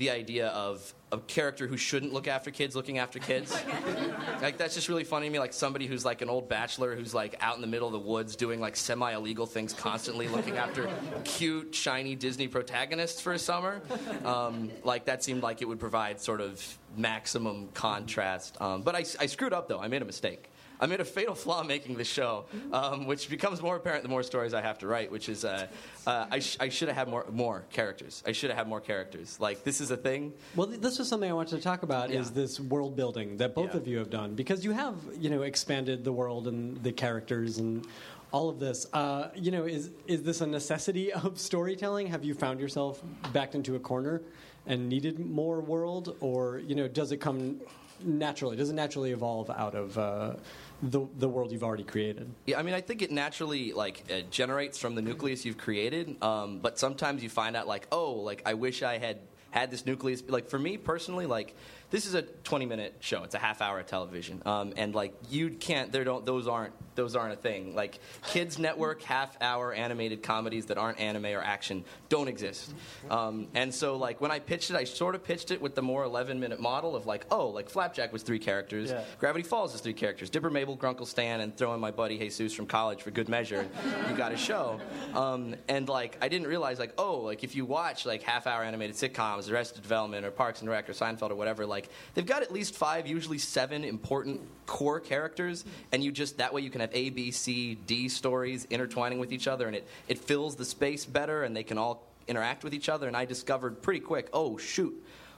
[0.00, 3.54] the idea of a character who shouldn't look after kids looking after kids.
[4.42, 5.38] like that's just really funny to me.
[5.38, 7.98] Like somebody who's like an old bachelor who's like out in the middle of the
[7.98, 10.88] woods doing like semi illegal things constantly, looking after
[11.24, 13.82] cute, shiny Disney protagonists for a summer.
[14.24, 18.58] Um, like that seemed like it would provide sort of maximum contrast.
[18.60, 19.80] Um, but I, I screwed up though.
[19.80, 20.49] I made a mistake.
[20.80, 24.22] I made a fatal flaw making the show, um, which becomes more apparent the more
[24.22, 25.12] stories I have to write.
[25.12, 25.66] Which is, uh,
[26.06, 28.22] uh, I, sh- I should have had more more characters.
[28.26, 29.38] I should have had more characters.
[29.38, 30.32] Like this is a thing.
[30.56, 32.08] Well, th- this was something I wanted to talk about.
[32.10, 32.20] Yeah.
[32.20, 33.76] Is this world building that both Yeah.
[33.80, 34.34] of you have done?
[34.34, 37.86] Because you have, you know, expanded the world and the characters and
[38.32, 38.86] all of this.
[38.94, 42.06] Uh, you know, is is this a necessity of storytelling?
[42.06, 43.02] Have you found yourself
[43.34, 44.22] backed into a corner
[44.66, 47.60] and needed more world, or you know, does it come
[48.04, 48.56] naturally?
[48.56, 50.34] Does it naturally evolve out of uh,
[50.82, 52.30] the the world you've already created?
[52.46, 56.22] Yeah, I mean, I think it naturally like uh, generates from the nucleus you've created.
[56.22, 59.18] Um, but sometimes you find out like, oh, like I wish I had
[59.50, 60.22] had this nucleus.
[60.26, 61.54] Like for me personally, like
[61.90, 63.24] this is a 20 minute show.
[63.24, 65.92] It's a half hour of television, um, and like you can't.
[65.92, 66.24] There don't.
[66.24, 66.72] Those aren't.
[66.96, 67.74] Those aren't a thing.
[67.74, 72.74] Like kids network half hour animated comedies that aren't anime or action don't exist.
[73.08, 75.82] Um, and so like when I pitched it, I sort of pitched it with the
[75.82, 78.90] more 11 minute model of like, oh, like Flapjack was three characters.
[78.90, 79.04] Yeah.
[79.18, 80.28] Gravity Falls is three characters.
[80.30, 83.66] Dipper Mabel, Grunkle Stan, and throw in my buddy Jesus from college for good measure.
[84.08, 84.78] you got a show.
[85.14, 88.62] Um, and like I didn't realize like oh like if you watch like half hour
[88.62, 91.79] animated sitcoms, Arrested Development or Parks and Rec or Seinfeld or whatever, like
[92.14, 96.60] they've got at least five, usually seven important core characters, and you just that way
[96.60, 100.18] you can have A, B, C, D stories intertwining with each other, and it it
[100.18, 103.06] fills the space better, and they can all interact with each other.
[103.08, 104.94] And I discovered pretty quick, oh shoot,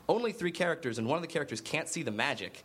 [0.08, 2.64] only three characters, and one of the characters can't see the magic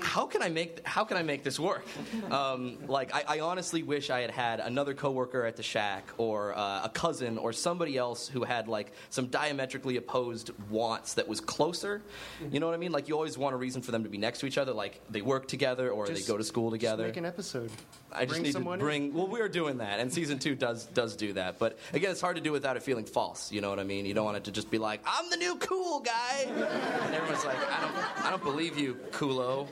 [0.00, 1.84] how can I make how can I make this work?
[2.30, 6.56] Um, like I, I honestly wish I had had another coworker at the shack or
[6.56, 11.40] uh, a cousin or somebody else who had like some diametrically opposed wants that was
[11.40, 12.02] closer.
[12.50, 12.92] You know what I mean?
[12.92, 15.00] Like you always want a reason for them to be next to each other, like
[15.10, 17.06] they work together or Just- they go to school Just together.
[17.06, 17.70] make an episode.
[18.12, 18.84] I just Bring need to someone in.
[18.84, 19.14] bring.
[19.14, 21.58] Well, we're doing that, and season two does does do that.
[21.58, 23.52] But again, it's hard to do without it feeling false.
[23.52, 24.06] You know what I mean?
[24.06, 27.44] You don't want it to just be like, "I'm the new cool guy," and everyone's
[27.44, 29.66] like, "I don't, I don't believe you, Kulo."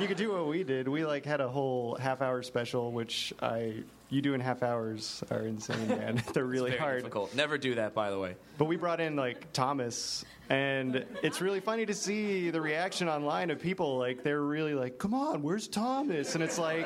[0.00, 0.88] You could do what we did.
[0.88, 3.74] We like had a whole half hour special, which I
[4.12, 6.22] you do in half hours are insane, man.
[6.34, 6.96] They're really Very hard.
[6.98, 7.34] difficult.
[7.34, 8.36] Never do that, by the way.
[8.58, 13.48] But we brought in like Thomas, and it's really funny to see the reaction online
[13.50, 13.96] of people.
[13.96, 16.84] Like they're really like, "Come on, where's Thomas?" And it's like,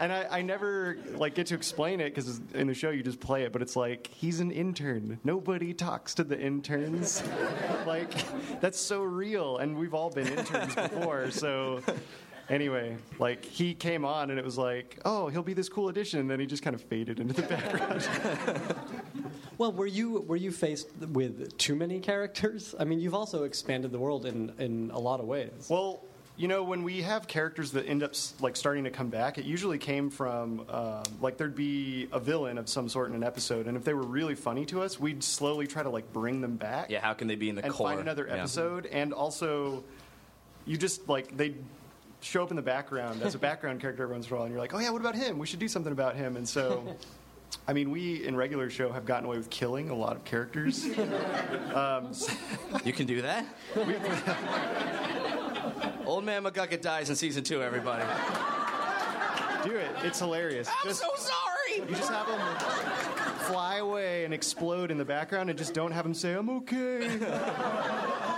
[0.00, 3.20] and I, I never like get to explain it because in the show you just
[3.20, 3.52] play it.
[3.52, 5.20] But it's like he's an intern.
[5.22, 7.22] Nobody talks to the interns.
[7.86, 8.10] like
[8.60, 11.30] that's so real, and we've all been interns before.
[11.30, 11.82] So
[12.50, 16.20] anyway, like he came on and it was like, oh, he'll be this cool addition,
[16.20, 18.06] and then he just kind of faded into the background.
[19.58, 22.74] Well, were you were you faced with too many characters?
[22.80, 25.66] I mean, you've also expanded the world in in a lot of ways.
[25.68, 26.02] Well,
[26.38, 29.44] you know, when we have characters that end up like starting to come back, it
[29.44, 33.66] usually came from um, like there'd be a villain of some sort in an episode,
[33.66, 36.56] and if they were really funny to us, we'd slowly try to like bring them
[36.56, 36.88] back.
[36.88, 37.88] Yeah, how can they be in the and core?
[37.88, 38.36] find another Yeah.
[38.36, 39.84] episode, and also
[40.64, 41.52] you just like they
[42.20, 44.52] show up in the background as a background character every once in a while, and
[44.52, 45.38] you're like, oh yeah, what about him?
[45.38, 46.96] We should do something about him, and so.
[47.66, 50.84] I mean, we in regular show have gotten away with killing a lot of characters.
[51.74, 52.32] um, so-
[52.84, 53.44] You can do that.
[56.06, 57.60] Old man McGucket dies in season two.
[57.62, 58.04] Everybody.
[59.68, 60.68] do it; it's hilarious.
[60.68, 61.88] I'm Just- so sorry.
[61.88, 62.40] You just have them
[63.46, 67.18] fly away and explode in the background, and just don't have them say, "I'm okay."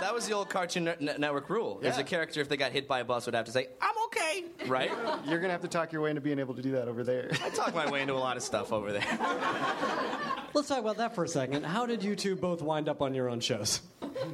[0.03, 1.79] That was the old Cartoon Net- Net- Network rule.
[1.81, 2.01] There's Yeah.
[2.01, 4.43] a character if they got hit by a bus would have to say, "I'm okay,"
[4.67, 4.91] right?
[5.25, 7.31] You're gonna have to talk your way into being able to do that over there.
[7.41, 9.01] I talk my way into a lot of stuff over there.
[10.53, 11.63] Let's talk about that for a second.
[11.65, 13.81] How did you two both wind up on your own shows?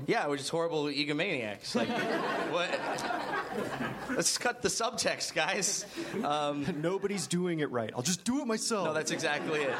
[0.05, 1.75] Yeah, we're just horrible egomaniacs.
[1.75, 1.87] Like,
[2.51, 2.79] what?
[4.15, 5.85] Let's cut the subtext, guys.
[6.23, 7.89] Um, Nobody's doing it right.
[7.95, 8.85] I'll just do it myself.
[8.87, 9.73] no, that's exactly it.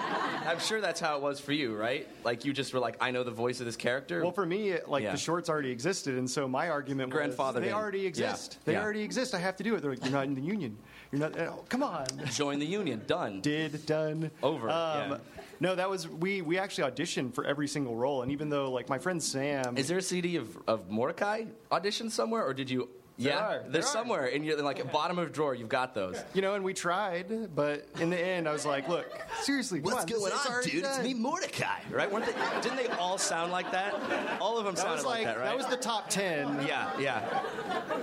[0.47, 2.07] I'm sure that's how it was for you, right?
[2.23, 4.21] Like you just were like, I know the voice of this character.
[4.21, 5.11] Well, for me, it- like Yeah.
[5.11, 8.53] the shorts already existed, and so my argument Grandfathered was they already exist.
[8.53, 8.59] Yeah.
[8.65, 8.83] They Yeah.
[8.83, 9.35] already exist.
[9.35, 9.81] I have to do it.
[9.81, 10.77] They're like, you're not in the union.
[11.11, 11.37] You're not.
[11.39, 12.05] Oh, come on.
[12.31, 13.01] join the union.
[13.07, 13.41] Done.
[13.41, 15.17] Did done Over, Um, yeah.
[15.59, 16.41] No, that was we.
[16.41, 19.87] We actually auditioned for every single role, and even though like my friend Sam, Is
[19.87, 22.89] there a CD of, of Mordecai auditioned somewhere, or did you?
[23.19, 23.59] There yeah, are.
[23.63, 23.91] There there's are.
[23.91, 25.53] somewhere in your like bottom of drawer.
[25.53, 26.17] You've got those.
[26.33, 29.05] you know, and we tried, but in the end, I was like, look,
[29.41, 31.21] seriously, what's come on, this- it's already done.
[31.21, 31.79] Mordecai.
[31.91, 32.09] Right?
[32.09, 33.93] Weren't they, didn't they all sound like that?
[34.39, 35.45] All of them That sounded was like that, right?
[35.45, 37.41] that was the top ten, yeah, yeah.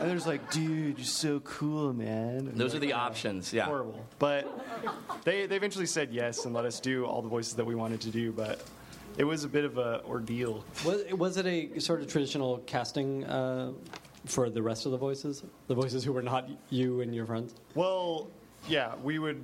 [0.00, 2.48] and there's like, dude, you're so cool, man.
[2.48, 3.52] And Those are the "Oh, options.
[3.52, 3.64] Yeah.
[3.64, 4.04] horrible.
[4.18, 4.46] But
[5.24, 8.00] they they eventually said yes and let us do all the voices that we wanted
[8.02, 8.62] to do, but
[9.16, 10.62] it was a bit of a ordeal.
[10.84, 13.72] Was, was it a sort of traditional casting uh,
[14.26, 15.42] for the rest of the voices?
[15.68, 17.54] The voices who were not you and your friends?
[17.74, 18.28] Well,
[18.68, 19.42] yeah, we would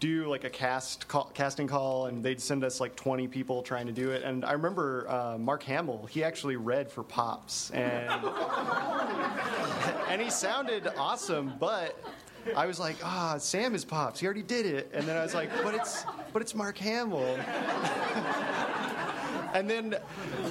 [0.00, 3.86] do like a cast call, casting call, and they'd send us like 20 people trying
[3.86, 4.22] to do it.
[4.22, 8.24] And I remember uh, Mark Hamill; he actually read for Pops, and
[10.08, 11.96] and he sounded awesome, but.
[12.56, 14.20] I was like, ah, Sam is Pops.
[14.20, 14.90] He already did it.
[14.94, 17.36] And then I was like, but it's, but it's Mark Hamill.
[19.54, 19.96] And then,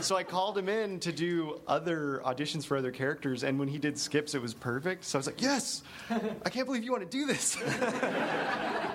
[0.02, 3.78] so I called him in to do other auditions for other characters, and when he
[3.78, 5.06] did skips, it was perfect.
[5.06, 7.58] So I was like, yes, I can't believe you want to do this.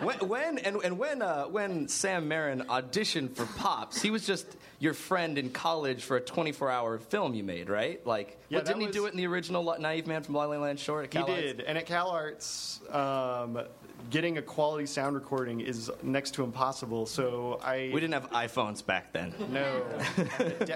[0.02, 4.46] When, when and, and when uh, when Sam Marin auditioned for Pops, he was just
[4.80, 8.04] your friend in college for a 24-hour film you made, right?
[8.04, 10.46] Like, Yeah, what, didn't that he do it in the original Naive Man from La
[10.46, 11.04] La Land short?
[11.04, 11.32] At he Arts?
[11.32, 11.60] did.
[11.60, 13.62] And at Cal Arts, um,
[14.10, 17.06] getting a quality sound recording is next to impossible.
[17.06, 17.90] So I.
[17.92, 19.34] We didn't have iPhones back then.
[19.50, 19.82] No.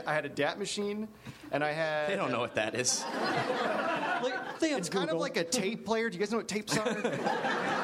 [0.06, 1.08] I had a DAT machine,
[1.52, 2.10] and I had.
[2.10, 3.04] They don't know what that is.
[4.22, 6.08] Like, they have It's kind of like a tape player.
[6.08, 6.96] Do you guys know what tapes are?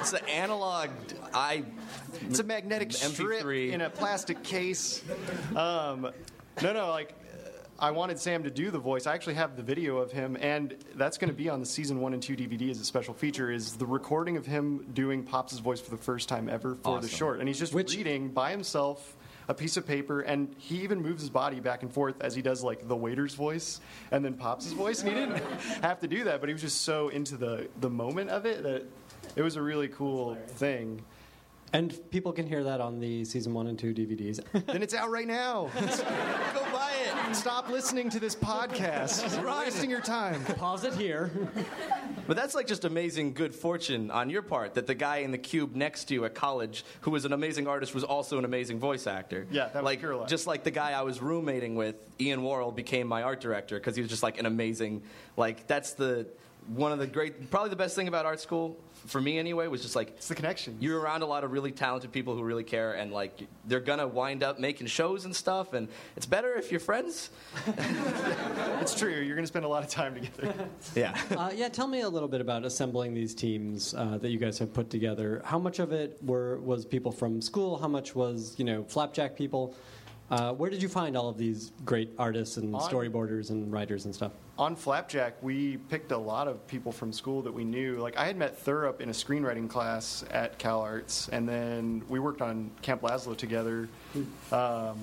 [0.00, 0.90] It's an analog.
[1.32, 1.64] I
[2.28, 3.72] It's a magnetic strip MP3.
[3.72, 5.02] in a plastic case.
[5.56, 6.10] Um,
[6.62, 7.14] no, no, like
[7.78, 9.06] I wanted Sam to do the voice.
[9.06, 12.00] I actually have the video of him, and that's going to be on the season
[12.00, 13.50] one and two DVD as a special feature.
[13.50, 17.08] Is the recording of him doing Pops' voice for the first time ever for the
[17.08, 19.16] short, and he's just Which- reading by himself.
[19.46, 22.40] A piece of paper, and he even moves his body back and forth as he
[22.40, 23.78] does like the waiter's voice
[24.10, 25.00] and then Pops' voice.
[25.02, 25.36] And he didn't
[25.82, 28.62] have to do that, but he was just so into the the moment of it
[28.62, 28.86] that
[29.36, 31.04] it was a really cool thing.
[31.74, 34.40] And people can hear that on the season one and two DVDs.
[34.66, 35.68] then it's out right now.
[35.74, 37.34] go buy it.
[37.34, 39.36] Stop listening to this podcast.
[39.42, 40.42] You're wasting your time.
[40.44, 41.32] Pause it here.
[42.28, 45.38] But that's like just amazing good fortune on your part that the guy in the
[45.38, 48.78] cube next to you at college, who was an amazing artist, was also an amazing
[48.78, 49.46] voice actor.
[49.50, 50.28] Yeah, that was like pure luck.
[50.28, 53.96] just like the guy I was roommating with, Ian Worrell, became my art director because
[53.96, 55.02] he was just like an amazing.
[55.36, 56.28] Like that's the
[56.68, 59.82] one of the great, probably the best thing about art school for me anyway was
[59.82, 60.78] just like It's the connection.
[60.80, 64.06] you're around a lot of really talented people who really care and like they're gonna
[64.08, 67.28] wind up making shows and stuff and it's better if you're friends
[68.80, 69.10] It's true.
[69.10, 70.68] You're going to spend a lot of time together.
[70.94, 74.38] yeah Uh, yeah, tell me a little bit about assembling these teams uh, that you
[74.38, 75.40] guys have put together.
[75.44, 77.78] How much of it were was people from school?
[77.78, 79.74] How much was you know flapjack people?
[80.34, 84.04] Uh, where did you find all of these great artists and On- storyboarders and writers
[84.04, 84.32] and stuff?
[84.58, 87.98] On Flapjack, we picked a lot of people from school that we knew.
[88.00, 92.18] Like, I had met Thurop in a screenwriting class at Cal Arts, and then we
[92.18, 93.88] worked on Camp Lazlo together.
[94.50, 94.98] Um,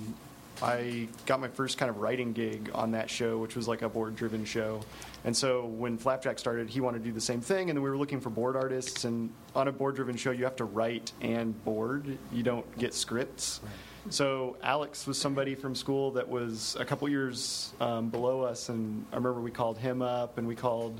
[0.61, 3.89] I got my first kind of writing gig on that show, which was like a
[3.89, 4.81] board driven show.
[5.23, 7.89] And so when Flapjack started, he wanted to do the same thing, and then we
[7.89, 9.05] were looking for board artists.
[9.05, 12.93] And on a board driven show, you have to write and board, you don't get
[12.93, 13.61] scripts.
[14.09, 19.05] So Alex was somebody from school that was a couple years um, below us, and
[19.11, 20.99] I remember we called him up, and we called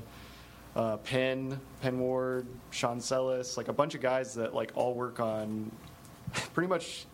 [0.76, 5.18] uh, Penn, Pen Ward, Sean Szeles, like a bunch of guys that like all work
[5.18, 5.72] on
[6.54, 7.06] pretty much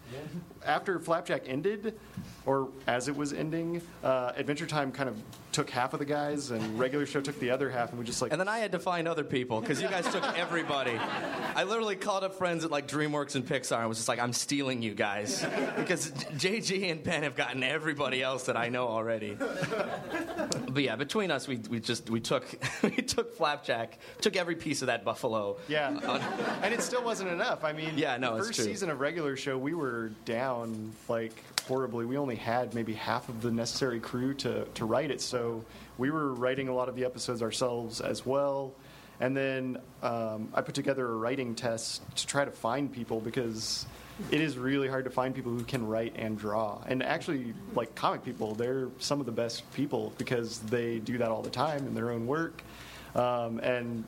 [0.64, 1.98] after Flapjack ended,
[2.46, 5.16] or as it was ending, uh, Adventure Time kind of
[5.52, 8.22] took half of the guys, and regular show took the other half, and we just
[8.22, 10.92] like And then I had to find other people because you guys took everybody.
[10.92, 14.32] I literally called up friends at like DreamWorks and Pixar and was just like, I'm
[14.32, 15.44] stealing you guys
[15.76, 19.36] because JG and Ben have gotten everybody else that I know already.
[20.70, 22.46] But yeah, between us, we, we just we took
[22.82, 25.58] we took Flapjack, took every piece of that buffalo.
[25.66, 26.20] Yeah,
[26.62, 27.64] and it still wasn't enough.
[27.64, 31.34] I mean, Yeah, no, the first season of regular show, we were down like
[31.66, 32.06] horribly.
[32.06, 35.64] We only had maybe half of the necessary crew to to write it, so
[35.98, 38.72] we were writing a lot of the episodes ourselves as well.
[39.20, 43.84] And then um, I put together a writing test to try to find people because
[44.30, 46.80] it is really hard to find people who can write and draw.
[46.86, 51.30] And actually, like comic people, they're some of the best people because they do that
[51.30, 52.62] all the time in their own work.
[53.14, 54.04] um, and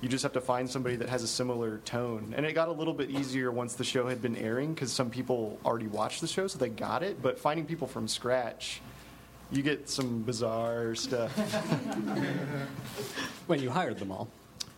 [0.00, 2.32] you just have to find somebody that has a similar tone.
[2.36, 5.10] And it got a little bit easier once the show had been airing because some
[5.10, 7.20] people already watched the show, so they got it.
[7.22, 8.80] But finding people from scratch,
[9.52, 11.32] you get some bizarre stuff.
[13.46, 14.28] When you hired them all.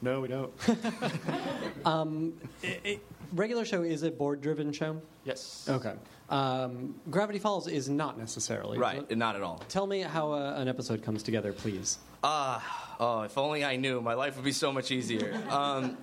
[0.00, 0.50] no, we don't.
[1.84, 2.32] I-
[2.64, 3.00] I-
[3.34, 5.00] regular show is a board-driven show.
[5.24, 5.66] Yes.
[5.68, 5.94] Okay.
[6.30, 8.78] Um, Gravity Falls is not necessarily.
[8.78, 9.62] Right, not at all.
[9.68, 11.98] Tell me how uh, an episode comes together, please.
[12.24, 15.40] Ah, oh, if only I knew, my life would be so much easier.
[15.50, 15.98] Um,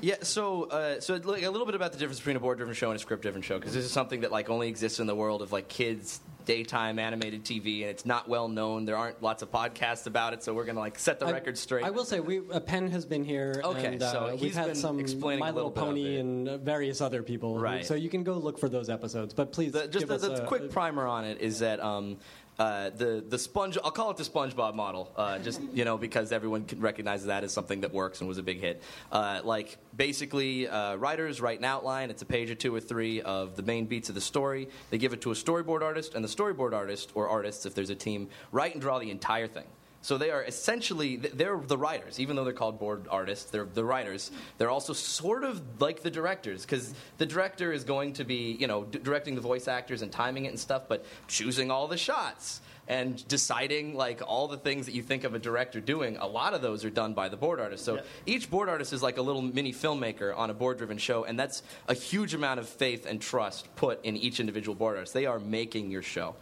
[0.00, 2.90] yeah, so uh, so like, a little bit about the difference between a board-driven show
[2.90, 5.42] and a script-driven show, because this is something that like only exists in the world
[5.42, 8.84] of like kids daytime animated TV, and it's not well known.
[8.84, 11.56] There aren't lots of podcasts about it, so we're gonna like set the I- record
[11.56, 11.84] straight.
[11.84, 13.60] I will say, we uh, Penn has been here.
[13.62, 15.88] Okay, and, uh, so we've he's had been some explaining My little Little bit of
[15.88, 17.58] Pony and uh, various other people.
[17.58, 17.84] Right.
[17.84, 19.34] So you can go look for those episodes.
[19.34, 21.80] But please, The, just give the, us the a, quick primer on it is that
[21.80, 22.18] um,
[22.60, 26.30] uh, the the sponge I'll call it the SpongeBob model, uh, just you know because
[26.30, 28.82] everyone can recognize that as something that works and was a big hit.
[29.10, 32.10] Uh, like basically, uh, writers write an outline.
[32.10, 34.68] It's a page or two or three of the main beats of the story.
[34.90, 37.88] They give it to a storyboard artist, and the storyboard artist or artists, if there's
[37.88, 39.64] a team, write and draw the entire thing.
[40.02, 43.50] So they are essentially they're the writers, even though they're called board artists.
[43.50, 44.30] They're the writers.
[44.56, 48.66] They're also sort of like the directors because the director is going to be you
[48.66, 51.98] know d- directing the voice actors and timing it and stuff, but choosing all the
[51.98, 56.16] shots and deciding like all the things that you think of a director doing.
[56.16, 57.84] A lot of those are done by the board artist.
[57.84, 58.00] So Yeah.
[58.26, 61.62] each board artist is like a little mini filmmaker on a board-driven show, and that's
[61.86, 65.14] a huge amount of faith and trust put in each individual board artist.
[65.14, 66.34] They are making your show.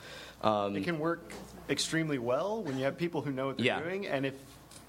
[0.42, 1.32] Um, It can work
[1.68, 3.80] extremely well when you have people who know what they're Yeah.
[3.82, 4.34] doing, and if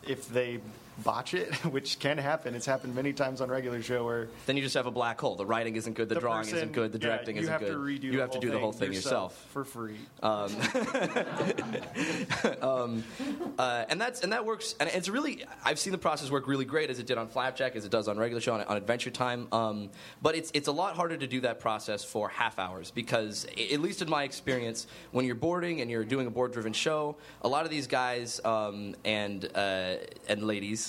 [0.03, 0.59] if they
[1.03, 4.63] botch it, which can happen, it's happened many times on regular show where then you
[4.63, 5.35] just have a black hole.
[5.35, 7.51] The writing isn't good, the, the drawing person- isn't good, the yeah, directing you isn't
[7.51, 7.71] have good.
[7.71, 9.35] To redo you have to do the whole thing yourself.
[9.51, 9.97] for free.
[13.59, 14.75] Uh, and that's and that works.
[14.79, 17.75] And it's really I've seen the process work really great as it did on Flapjack,
[17.75, 19.47] as it does on regular show on, on Adventure Time.
[19.51, 19.89] Um,
[20.21, 23.79] but it's it's a lot harder to do that process for half hours because at
[23.81, 27.47] least in my experience, when you're boarding and you're doing a board driven show, a
[27.47, 29.95] lot of these guys um, and uh,
[30.27, 30.88] and ladies.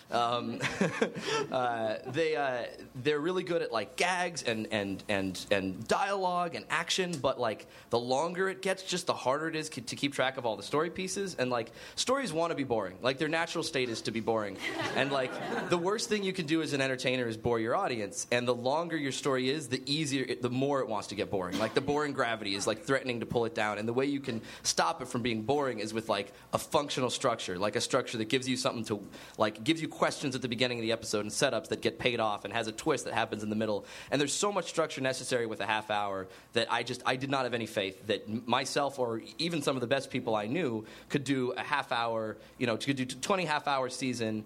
[0.11, 0.59] Um,
[1.51, 2.63] uh, they uh,
[2.95, 7.67] they're really good at like gags and and and and dialogue and action, but like
[7.89, 10.57] the longer it gets, just the harder it is k- to keep track of all
[10.57, 11.35] the story pieces.
[11.39, 14.57] And like stories want to be boring, like their natural state is to be boring.
[14.95, 15.31] And like
[15.69, 18.27] the worst thing you can do as an entertainer is bore your audience.
[18.31, 21.29] And the longer your story is, the easier, it, the more it wants to get
[21.29, 21.57] boring.
[21.59, 23.77] Like the boring gravity is like threatening to pull it down.
[23.77, 27.09] And the way you can stop it from being boring is with like a functional
[27.09, 29.01] structure, like a structure that gives you something to
[29.37, 32.19] like gives you questions at the beginning of the episode and setups that get paid
[32.19, 33.85] off and has a twist that happens in the middle.
[34.09, 37.29] And there's so much structure necessary with a half hour that I just I did
[37.29, 40.87] not have any faith that myself or even some of the best people I knew
[41.09, 44.43] could do a half hour, you know, could do 20 half hour season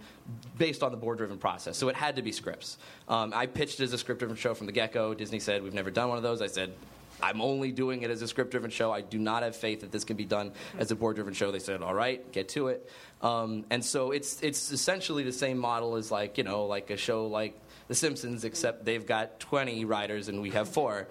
[0.58, 1.78] based on the board driven process.
[1.78, 2.78] So it had to be scripts.
[3.08, 5.14] Um, I pitched as a script driven show from the get go.
[5.14, 6.42] Disney said we've never done one of those.
[6.42, 6.74] I said
[7.22, 8.92] I'm only doing it as a script driven show.
[8.92, 11.52] I do not have faith that this can be done as a board driven show.
[11.52, 12.90] They said, all right, get to it.
[13.22, 16.98] Um, and so it's, it's essentially the same model as like, you know, like a
[16.98, 21.08] show like The Simpsons, except they've got 20 writers and we have four.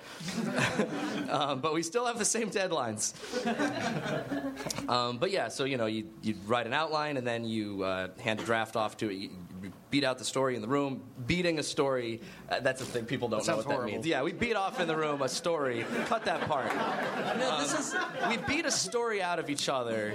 [1.31, 3.15] um, but we still have the same deadlines.
[4.89, 8.09] um, but yeah, so, you know, you, you write an outline and then you uh,
[8.21, 9.15] hand a draft off to it.
[9.15, 9.31] You,
[9.65, 11.03] you beat out the story in the room.
[11.27, 14.07] Beating a story, uh, that's a thing people don't That know sounds what that means.
[14.07, 15.85] Yeah, we beat off in the room a story.
[16.07, 16.75] Cut that part.
[17.39, 17.97] No, this is,
[18.29, 20.15] We beat a story out of each other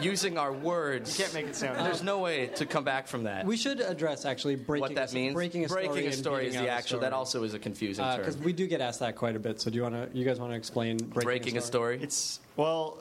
[0.00, 1.18] using our words.
[1.18, 1.84] You can't make it sound.
[1.84, 3.44] There's no way to come back from that.
[3.46, 5.34] we should address actually breaking what that a, means?
[5.34, 7.00] breaking a story, a story is the actual.
[7.00, 8.18] That also is a confusing term.
[8.18, 9.60] because we do get asked that quite a bit.
[9.60, 10.18] So do you want to?
[10.18, 11.98] You guys want to explain breaking, breaking a story.
[12.02, 12.98] It's well,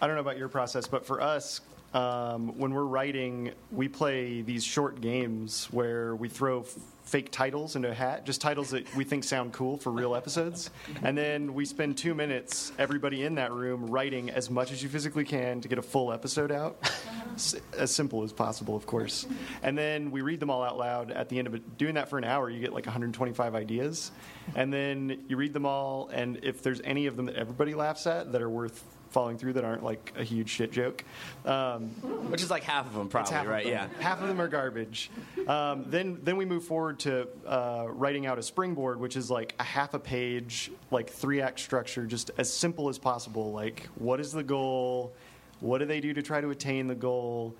[0.00, 1.60] I don't know about your process, but for us,
[1.94, 6.74] um, when we're writing, we play these short games where we throw f-
[7.04, 10.68] fake titles into a hat, just titles that we think sound cool for real episodes,
[11.02, 14.90] and then we spend two minutes, everybody in that room, writing as much as you
[14.90, 16.76] physically can to get a full episode out,
[17.34, 19.26] S- as simple as possible, of course,
[19.62, 21.10] and then we read them all out loud.
[21.10, 21.78] At the end of it.
[21.78, 24.10] Doing that for an hour, you get like 125 ideas,
[24.54, 28.06] and then you read them all, and if there's any of them that everybody laughs
[28.06, 31.04] at that are worth following through that aren't like a huge shit joke.
[31.44, 31.88] Um,
[32.30, 33.64] Which is like half of them, probably, half right?
[33.64, 33.72] them.
[33.72, 34.02] Yeah.
[34.02, 35.10] half of them are garbage.
[35.46, 39.54] Um, then then we move forward to uh, writing out a springboard, which is like
[39.58, 43.52] a half a page, like three act structure, just as simple as possible.
[43.52, 45.14] Like, what is the goal?
[45.60, 47.54] What do they do to try to attain the goal?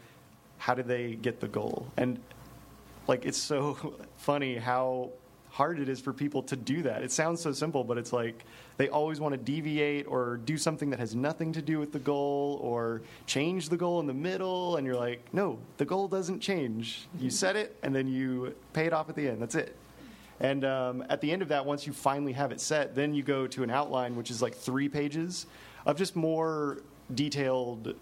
[0.59, 1.87] How do they get the goal?
[1.97, 2.19] And
[3.07, 5.11] like, it's so funny how
[5.51, 7.03] hard it is for people to do that.
[7.03, 8.45] It sounds so simple, but it's like
[8.77, 11.99] they always want to deviate or do something that has nothing to do with the
[11.99, 14.77] goal or change the goal in the middle.
[14.77, 17.09] And you're like, no, the goal doesn't change.
[17.19, 19.43] You set it and then you pay it off at the end.
[19.43, 19.75] That's it.
[20.41, 23.23] And um, at the end of that, once you finally have it set, then you
[23.23, 25.47] go to an outline, which is like three pages
[25.85, 26.79] of just more
[27.15, 27.95] detailed.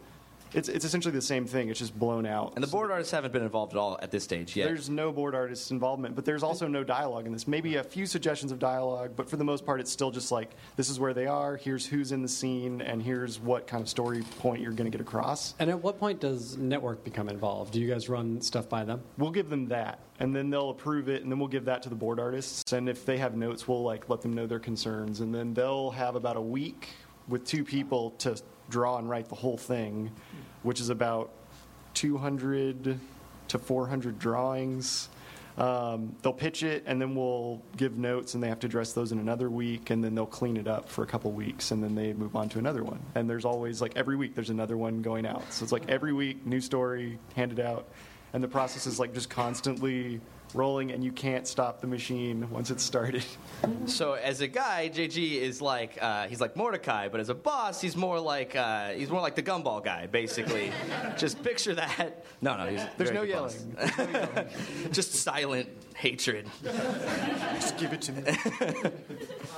[0.56, 1.68] It's, it's essentially the same thing.
[1.68, 2.54] It's just blown out.
[2.54, 4.64] And the board artists haven't been involved at all at this stage yet.
[4.64, 7.46] There's no board artist involvement, but there's also no dialogue in this.
[7.46, 10.52] Maybe a few suggestions of dialogue, but for the most part, it's still just like
[10.76, 11.58] this is where they are.
[11.58, 14.96] Here's who's in the scene, and here's what kind of story point you're going to
[14.96, 15.54] get across.
[15.58, 17.74] And at what point does network become involved?
[17.74, 19.02] Do you guys run stuff by them?
[19.18, 21.90] We'll give them that, and then they'll approve it, and then we'll give that to
[21.90, 22.72] the board artists.
[22.72, 25.90] And if they have notes, we'll like let them know their concerns, and then they'll
[25.90, 26.88] have about a week
[27.28, 28.40] with two people to
[28.70, 30.10] draw and write the whole thing,
[30.66, 31.30] which is about
[31.94, 32.98] 200
[33.46, 35.08] to 400 drawings.
[35.56, 39.12] Um, they'll pitch it, and then we'll give notes, and they have to address those
[39.12, 41.94] in another week, and then they'll clean it up for a couple weeks, and then
[41.94, 42.98] they move on to another one.
[43.14, 45.50] And there's always like every week there's another one going out.
[45.52, 47.86] So it's like every week new story handed out,
[48.32, 50.20] and the process is like just constantly
[50.54, 53.24] rolling, and you can't stop the machine once it's started.
[53.86, 57.80] So as a guy, JG is like uh, he's like Mordecai, but as a boss,
[57.80, 60.72] he's more like uh, he's more like the gumball guy, basically.
[61.16, 62.24] Just picture that.
[62.40, 63.54] No, no, he's There's no yelling.
[64.92, 66.48] Just silent hatred.
[66.62, 68.22] just give it to me.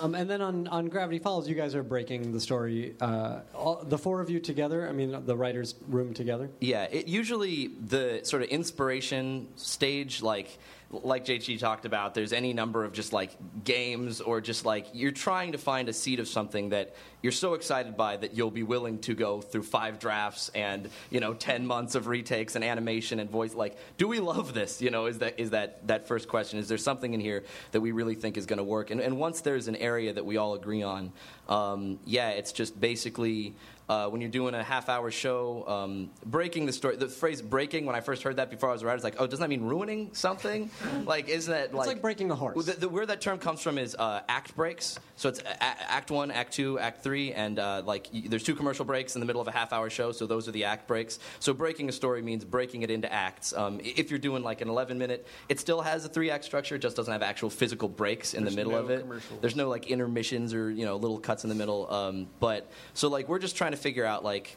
[0.01, 2.95] Um, and then on, on Gravity Falls, you guys are breaking the story.
[3.01, 4.89] Uh, all, the four of you together.
[4.89, 6.51] I mean, the writers' room together.
[6.61, 10.57] Yeah, it usually the sort of inspiration stage, like
[10.91, 15.12] like JG talked about, there's any number of just like games or just like you're
[15.12, 18.62] trying to find a seed of something that you're so excited by that you'll be
[18.62, 23.20] willing to go through five drafts and you know ten months of retakes and animation
[23.20, 23.55] and voice.
[23.55, 24.80] Like, do we love this?
[24.80, 26.59] You know, is that is that that first question?
[26.59, 28.91] Is there something in here that we really think is going to work?
[28.91, 31.12] And, and once there's an area that we all agree on,
[31.51, 33.55] um, yeah, it's just basically
[33.89, 36.97] uh, when you're doing a half hour show, um, breaking the story.
[36.97, 39.05] The phrase breaking, when I first heard that before I was a writer, I was
[39.05, 40.70] like, oh, doesn't that mean ruining something?
[41.07, 41.86] like, isn't that like.
[41.86, 42.66] It's like breaking a horse.
[42.66, 44.99] The, the, where that term comes from is uh, act breaks.
[45.16, 48.45] So it's a- a- act one, act two, act three, and uh, like y- there's
[48.45, 50.64] two commercial breaks in the middle of a half hour show, so those are the
[50.64, 51.18] act breaks.
[51.41, 53.53] So breaking a story means breaking it into acts.
[53.53, 56.76] Um, if you're doing like an 11 minute, it still has a three act structure,
[56.76, 59.01] it just doesn't have actual physical breaks in There's the middle no of it.
[59.01, 59.41] commercials.
[59.41, 61.91] There's no like intermissions or you know little cuts in the middle.
[61.93, 64.57] Um, but so like we're just trying to figure out like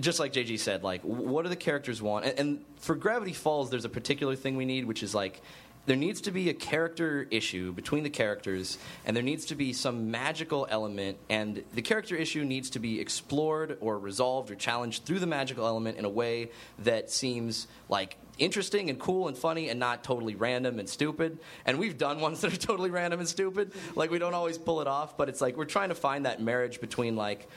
[0.00, 2.24] just like JG said, like what do the characters want?
[2.24, 5.42] And, and for Gravity Falls, there's a particular thing we need, which is like
[5.86, 9.72] there needs to be a character issue between the characters, and there needs to be
[9.72, 15.04] some magical element, and the character issue needs to be explored or resolved or challenged
[15.04, 19.70] through the magical element in a way that seems like interesting and cool and funny
[19.70, 21.38] and not totally random and stupid.
[21.64, 23.72] And we've done ones that are totally random and stupid.
[23.94, 26.42] Like we don't always pull it off, but it's like we're trying to find that
[26.42, 27.48] marriage between like,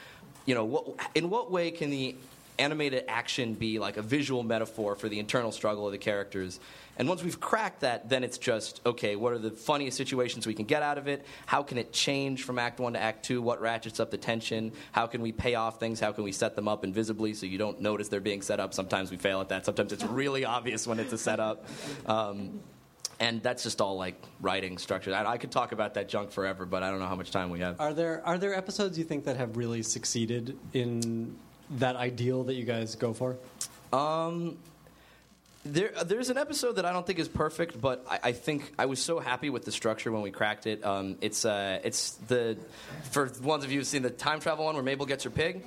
[0.50, 0.84] you know, what,
[1.14, 2.16] in what way can the
[2.58, 6.58] animated action be like a visual metaphor for the internal struggle of the characters?
[6.96, 9.14] And once we've cracked that, then it's just okay.
[9.14, 11.24] What are the funniest situations we can get out of it?
[11.46, 13.40] How can it change from Act One to Act Two?
[13.40, 14.72] What ratchets up the tension?
[14.90, 16.00] How can we pay off things?
[16.00, 18.74] How can we set them up invisibly so you don't notice they're being set up?
[18.74, 19.64] Sometimes we fail at that.
[19.64, 21.64] Sometimes it's really obvious when it's a setup.
[22.06, 22.58] Um,
[23.20, 25.14] and that's just all like writing structure.
[25.14, 27.50] I, I could talk about that junk forever, but I don't know how much time
[27.50, 27.78] we have.
[27.78, 31.36] Are there are there episodes you think that have really succeeded in
[31.72, 33.36] that ideal that you guys go for?
[33.92, 34.56] Um,
[35.64, 38.86] there, there's an episode that I don't think is perfect, but I, I think I
[38.86, 40.82] was so happy with the structure when we cracked it.
[40.84, 42.56] Um, it's, uh, it's the
[43.10, 45.62] for ones of you who've seen the time travel one where Mabel gets her pig.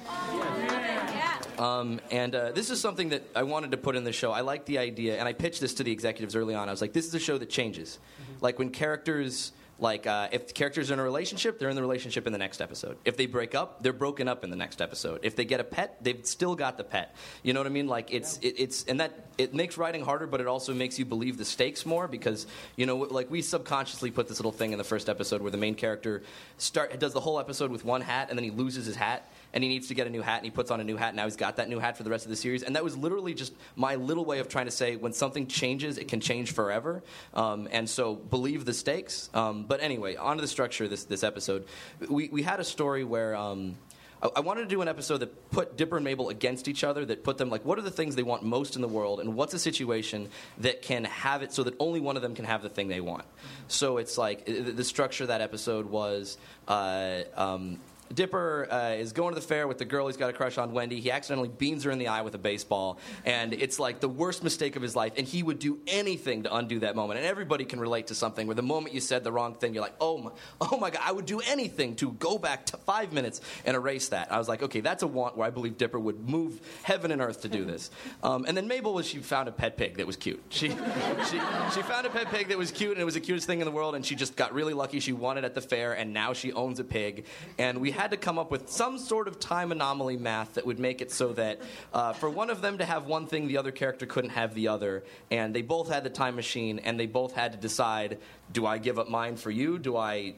[1.57, 4.31] Um, and uh, this is something that I wanted to put in the show.
[4.31, 6.67] I like the idea, and I pitched this to the executives early on.
[6.67, 7.99] I was like, "This is a show that changes.
[8.41, 11.81] Like when characters, like uh, if the characters are in a relationship, they're in the
[11.81, 12.97] relationship in the next episode.
[13.05, 15.19] If they break up, they're broken up in the next episode.
[15.23, 17.15] If they get a pet, they've still got the pet.
[17.43, 17.87] You know what I mean?
[17.87, 21.05] Like it's it, it's and that it makes writing harder, but it also makes you
[21.05, 24.77] believe the stakes more because you know, like we subconsciously put this little thing in
[24.77, 26.23] the first episode where the main character
[26.57, 29.63] start does the whole episode with one hat, and then he loses his hat and
[29.63, 31.25] he needs to get a new hat and he puts on a new hat now
[31.25, 32.63] he's got that new hat for the rest of the series.
[32.63, 35.97] And that was literally just my little way of trying to say when something changes
[35.97, 37.03] it can change forever.
[37.33, 39.29] Um, and so believe the stakes.
[39.33, 41.65] Um, but anyway on to the structure of this, this episode.
[42.09, 43.75] We, we had a story where um,
[44.21, 47.05] I- I wanted to do an episode that put Dipper and Mabel against each other,
[47.05, 49.35] that put them like, what are the things they want most in the world, and
[49.35, 50.29] what's a situation
[50.59, 53.01] that can have it so that only one of them can have the thing they
[53.01, 53.25] want.
[53.67, 56.37] So it's like, the structure of that episode was
[56.67, 57.79] uh, um,
[58.13, 60.73] Dipper uh, is going to the fair with the girl he's got a crush on,
[60.73, 60.99] Wendy.
[60.99, 64.43] He accidentally beans her in the eye with a baseball, and it's like the worst
[64.43, 65.13] mistake of his life.
[65.17, 67.19] And he would do anything to undo that moment.
[67.19, 69.83] And everybody can relate to something where the moment you said the wrong thing, you're
[69.83, 70.31] like, oh my,
[70.61, 74.09] oh my god, I would do anything to go back to five minutes and erase
[74.09, 74.31] that.
[74.31, 77.21] I was like, okay, that's a want where I believe Dipper would move heaven and
[77.21, 77.91] earth to do this.
[78.21, 80.41] Um, and then Mabel was she found a pet pig that was cute.
[80.49, 81.39] She, she
[81.73, 83.65] she found a pet pig that was cute, and it was the cutest thing in
[83.65, 83.95] the world.
[83.95, 84.99] And she just got really lucky.
[84.99, 87.25] She won it at the fair, and now she owns a pig.
[87.57, 90.79] And we had to come up with some sort of time anomaly math that would
[90.79, 91.59] make it so that
[91.93, 94.67] uh, for one of them to have one thing, the other character couldn't have the
[94.67, 95.03] other.
[95.31, 98.19] And they both had the time machine, and they both had to decide
[98.51, 99.79] do I give up mine for you?
[99.79, 100.35] Do I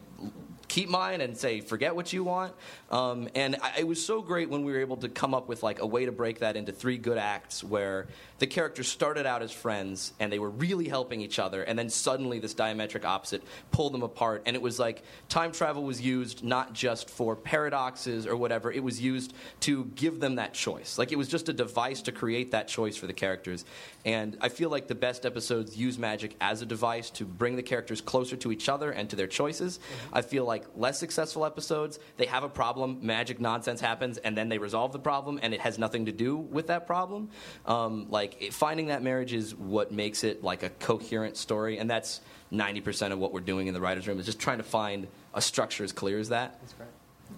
[0.68, 2.54] keep mine and say forget what you want
[2.90, 5.62] um, and I, it was so great when we were able to come up with
[5.62, 8.08] like a way to break that into three good acts where
[8.40, 11.90] the characters started out as friends and they were really helping each other and then
[11.90, 14.44] suddenly this diametric opposite pulled them apart.
[14.46, 18.84] And it was like time travel was used not just for paradoxes or whatever it
[18.84, 20.98] was used to give them that choice.
[20.98, 23.64] Like it was just a device to create that choice for the characters.
[24.04, 27.64] And i feel like the best episodes use magic as a device to bring the
[27.64, 29.80] characters closer to each other and to their choices.
[30.12, 34.50] I feel like less successful episodes they have a problem magic nonsense happens and then
[34.50, 37.30] they resolve the problem and it has nothing to do with that problem.
[37.66, 41.90] Um, like it, finding that marriage is what makes it like a coherent story and
[41.90, 42.22] that's
[42.52, 45.42] 90% of what we're doing in the writers room is just trying to find a
[45.42, 46.90] structure as clear as that That's great.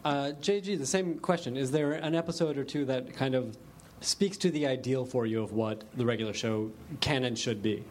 [0.04, 1.58] Uh, JG, the same question.
[1.58, 3.58] Is there an episode or two that kind of
[4.02, 7.84] speaks to the ideal for you of what the regular show can and should be?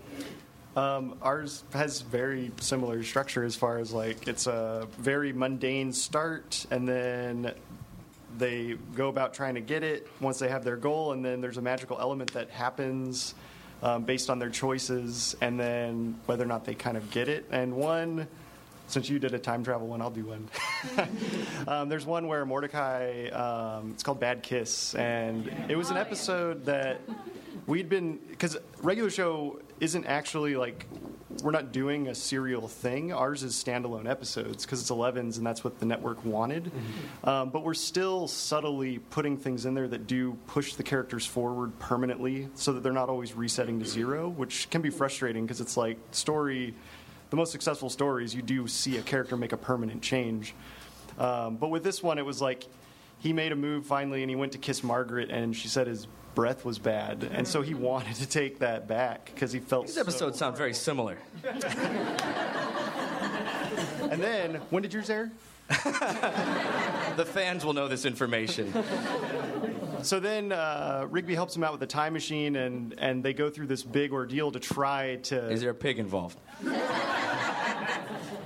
[0.76, 6.66] Um, ours has very similar structure as far as like it's a very mundane start,
[6.70, 7.52] and then
[8.38, 11.56] they go about trying to get it once they have their goal, and then there's
[11.56, 13.34] a magical element that happens
[13.82, 17.46] um, based on their choices, and then whether or not they kind of get it.
[17.50, 18.26] And one,
[18.88, 20.48] since you did a time travel one, I'll do one.
[21.68, 26.64] um, there's one where Mordecai, um, it's called Bad Kiss, and it was an episode
[26.66, 27.00] that
[27.66, 30.86] we'd been because regular show isn't actually like
[31.42, 33.12] we're not doing a serial thing.
[33.12, 36.70] Ours is standalone episodes because it's 11s and that's what the network wanted.
[37.24, 41.78] Um, but we're still subtly putting things in there that do push the characters forward
[41.78, 45.76] permanently so that they're not always resetting to zero, which can be frustrating because it's
[45.76, 46.74] like story,
[47.30, 50.54] the most successful stories, you do see a character make a permanent change.
[51.18, 52.66] Um, but with this one, it was like
[53.18, 56.06] he made a move finally and he went to kiss Margaret and she said his
[56.36, 57.28] breath was bad.
[57.32, 59.86] And so he wanted to take that back because he felt.
[59.88, 61.18] these episodes sound very similar
[64.08, 65.32] And then, when did yours air?
[67.16, 68.72] the fans will know this information
[70.02, 73.50] So then uh, Rigby helps him out with the time machine, and, and they go
[73.50, 75.48] through this big ordeal to try to.
[75.50, 76.38] is there a pig involved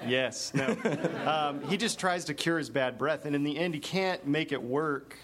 [0.06, 0.66] Yes, no.
[1.26, 4.26] um, he just tries to cure his bad breath, and in the end, he can't
[4.26, 5.16] make it work.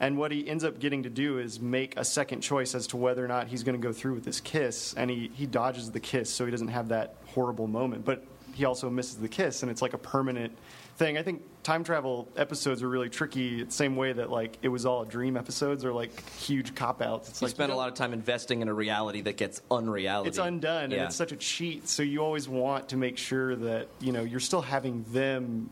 [0.00, 2.96] And what he ends up getting to do is make a second choice as to
[2.96, 4.94] whether or not he's going to go through with this kiss.
[4.94, 8.04] And he, he dodges the kiss so he doesn't have that horrible moment.
[8.06, 8.24] But
[8.54, 10.52] he also misses the kiss, and it's like a permanent
[10.96, 11.16] thing.
[11.16, 14.84] I think time travel episodes are really tricky, the same way that like it was
[14.84, 17.28] all a dream episodes are like huge cop outs.
[17.28, 19.62] It's you like spend you a lot of time investing in a reality that gets
[19.70, 20.96] unreality it's undone Yeah.
[20.98, 24.22] and it's such a cheat so you always want to make sure that you know
[24.22, 25.70] you're still having them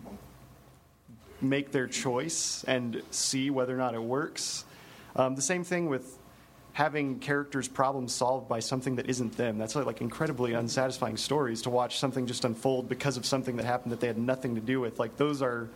[1.41, 4.65] make their choice and see whether or not it works
[5.17, 6.19] um, the same thing with
[6.73, 11.71] having characters problems solved by something that isn't them that's like, incredibly unsatisfying stories to
[11.71, 14.81] watch something just unfold because of something that happened that they had nothing to do
[14.81, 15.69] with like those are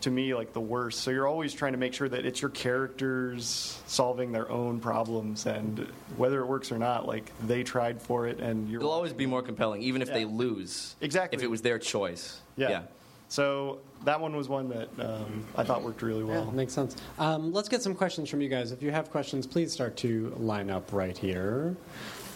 [0.00, 2.50] to me like the worst so you're always trying to make sure that it's your
[2.50, 5.86] characters solving their own problems and
[6.16, 9.26] whether it works or not like they tried for it and you're It'll always be
[9.26, 10.96] more compelling, even if they lose.
[11.02, 11.36] Exactly.
[11.36, 12.40] If it was their choice.
[12.56, 12.82] yeah.
[13.30, 16.46] So that one was one that um, i thought worked really well.
[16.46, 16.96] Yeah, makes sense.
[17.18, 18.72] Um, let's get some questions from you guys.
[18.72, 21.76] If you have questions, please start to line up right here.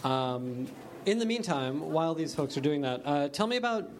[0.05, 0.68] Um,
[1.05, 3.90] in the meantime, while these folks are doing that, uh, tell me about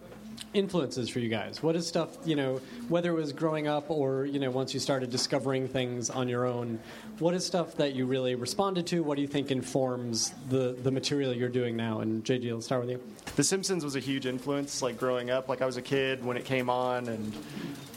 [0.55, 1.63] influences for you guys.
[1.63, 4.81] What is stuff, you know, whether it was growing up or, you know, once you
[4.81, 6.79] started discovering things on your own,
[7.19, 9.03] what is stuff that you really responded to?
[9.03, 12.01] What do you think informs the, the material you're doing now?
[12.01, 13.03] And JG, let's start with you.
[13.37, 16.37] the simpsons was a huge influence like growing up like i was a kid when
[16.37, 17.33] it came on and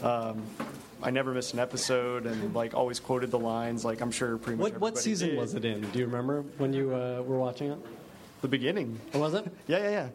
[0.02, 0.42] um,
[1.02, 4.60] i never missed an episode and like always quoted the lines like i'm sure pretty
[4.60, 5.38] much What, what season did.
[5.38, 5.82] was it in?
[5.92, 7.78] Do you remember when you uh, were watching it?
[8.40, 9.44] the beginning Or was it?
[9.68, 10.08] Yeah, yeah, yeah.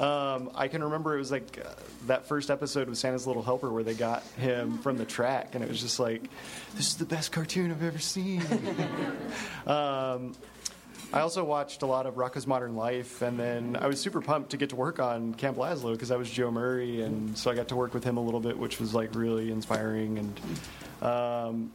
[0.00, 1.68] Um, I can remember it was like uh,
[2.06, 5.62] that first episode of Santa's Little Helper where they got him from the track, and
[5.62, 6.22] it was just like,
[6.74, 8.40] this is the best cartoon I've ever seen.
[9.66, 10.34] um,
[11.12, 14.50] I also watched a lot of Rocko's Modern Life, and then I was super pumped
[14.50, 17.54] to get to work on Camp Lazlo because I was Joe Murray, and so I
[17.54, 20.18] got to work with him a little bit, which was like really inspiring.
[20.18, 20.40] And
[21.02, 21.72] Um,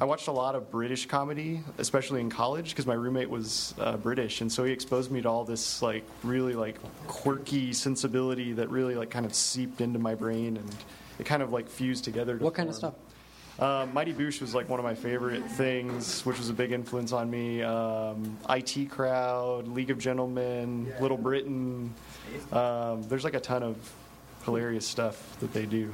[0.00, 3.98] I watched a lot of British comedy, especially in college, because my roommate was uh,
[3.98, 6.76] British, and so he exposed me to all this like really like
[7.06, 10.74] quirky sensibility that really like kind of seeped into my brain, and
[11.18, 12.38] it kind of like fused together.
[12.38, 12.94] to What kind of stuff?
[13.58, 17.12] Uh, Mighty Boosh was like one of my favorite things, which was a big influence
[17.12, 17.62] on me.
[17.62, 21.92] Um, IT Crowd, League of Gentlemen, Little Britain.
[22.52, 23.76] Um, there's like a ton of
[24.46, 25.92] hilarious stuff that they do.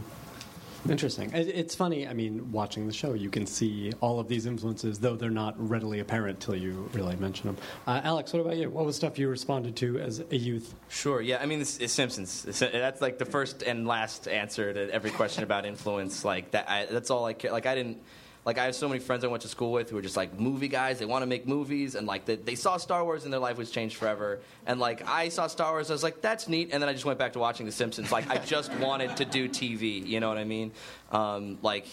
[0.90, 1.30] Interesting.
[1.32, 2.06] It's funny.
[2.06, 5.54] I mean, watching the show, you can see all of these influences, though they're not
[5.56, 7.56] readily apparent till you really mention them.
[7.86, 8.70] Uh, Alex, what about you?
[8.70, 10.74] What was stuff you responded to as a youth?
[10.88, 11.20] Sure.
[11.20, 11.38] Yeah.
[11.40, 12.44] I mean, it's, it's Simpsons.
[12.46, 16.24] It's, that's like the first and last answer to every question about influence.
[16.24, 16.68] Like that.
[16.68, 17.52] I, that's all I care.
[17.52, 17.98] Like I didn't.
[18.46, 20.38] Like I have so many friends I went to school with who are just like
[20.38, 21.00] movie guys.
[21.00, 23.58] They want to make movies, and like they, they saw Star Wars and their life
[23.58, 24.38] was changed forever.
[24.66, 26.70] And like I saw Star Wars, I was like, that's neat.
[26.72, 28.12] And then I just went back to watching The Simpsons.
[28.12, 30.06] Like I just wanted to do TV.
[30.06, 30.70] You know what I mean?
[31.10, 31.86] Um, like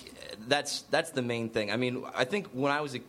[0.47, 1.72] that's that's the main thing.
[1.72, 2.99] I mean, I think when I was a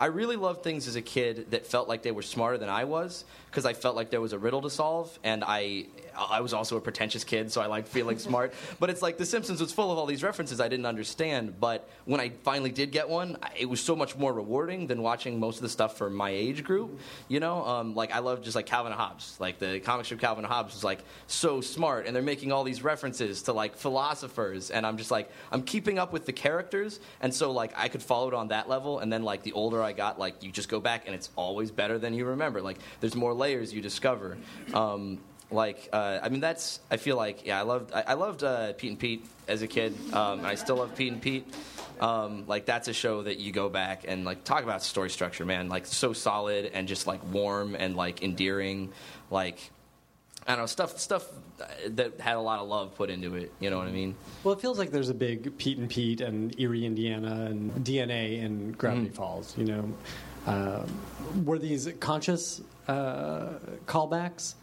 [0.00, 2.84] I really loved things as a kid that felt like they were smarter than I
[2.84, 5.84] was because I felt like there was a riddle to solve, and I
[6.16, 8.54] I was also a pretentious kid, so I liked feeling smart.
[8.80, 11.60] But it's like The Simpsons was full of all these references I didn't understand.
[11.60, 15.38] But when I finally did get one, it was so much more rewarding than watching
[15.38, 16.98] most of the stuff for my age group.
[17.28, 19.36] You know, um, like I love just like Calvin and Hobbes.
[19.38, 22.64] Like the comic strip Calvin and Hobbes was like so smart, and they're making all
[22.64, 27.00] these references to like philosophers, and I'm just like I'm keeping up with the characters,
[27.20, 29.00] and so like I could follow it on that level.
[29.00, 31.70] And then like the older I got, like you just go back, and it's always
[31.70, 32.62] better than you remember.
[32.62, 34.38] Like there's more layers you discover.
[34.72, 35.18] Um,
[35.50, 38.72] like uh, I mean that's I feel like yeah I loved I, I loved uh,
[38.72, 39.94] Pete and Pete as a kid.
[40.12, 41.46] Um, and I still love Pete and Pete.
[42.00, 45.44] Um, like that's a show that you go back and like talk about story structure
[45.44, 45.68] man.
[45.68, 48.92] Like so solid and just like warm and like endearing.
[49.30, 49.58] Like
[50.46, 51.26] I don't know stuff stuff
[51.86, 54.14] that had a lot of love put into it you know what I mean?
[54.42, 58.42] Well, it feels like there's a big Pete and Pete and Eerie, Indiana, and DNA
[58.42, 59.56] in Gravity Falls.
[59.56, 59.94] You know,
[60.46, 63.50] um, were these conscious uh,
[63.86, 64.54] callbacks?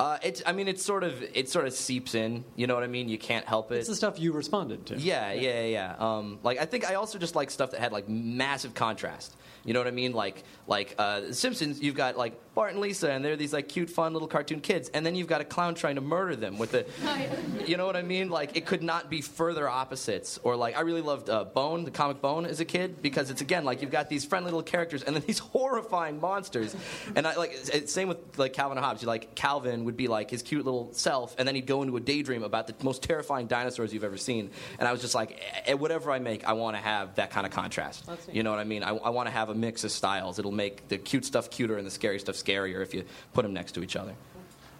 [0.00, 2.82] uh, it's I mean it's sort of it sort of seeps in you know what
[2.82, 4.96] I mean you can't help it It's the stuff you responded to.
[4.96, 5.94] Yeah, yeah, yeah.
[5.98, 9.36] Um, like I think I also just like stuff that had like massive contrast.
[9.62, 10.12] You know what I mean?
[10.12, 13.68] Like like uh, The Simpsons, you've got like Bart and Lisa, and they're these like
[13.68, 16.58] cute, fun little cartoon kids, and then you've got a clown trying to murder them
[16.58, 16.86] with the,
[17.66, 18.28] you know what I mean?
[18.28, 20.38] Like it could not be further opposites.
[20.42, 23.40] Or like I really loved uh, Bone, the comic Bone, as a kid because it's
[23.40, 26.74] again like you've got these friendly little characters and then these horrifying monsters.
[27.14, 27.54] And I like
[27.86, 29.02] same with like Calvin and Hobbes.
[29.02, 31.96] You like Calvin would be like his cute little self, and then he'd go into
[31.96, 34.50] a daydream about the most terrifying dinosaurs you've ever seen.
[34.78, 35.40] And I was just like,
[35.78, 38.08] whatever I make, I want to have that kind of contrast.
[38.32, 38.82] You know what I mean?
[38.82, 40.38] I, I want to have a mix of styles.
[40.38, 43.52] It'll make the cute stuff cuter and the scary stuff scarier if you put them
[43.52, 44.14] next to each other.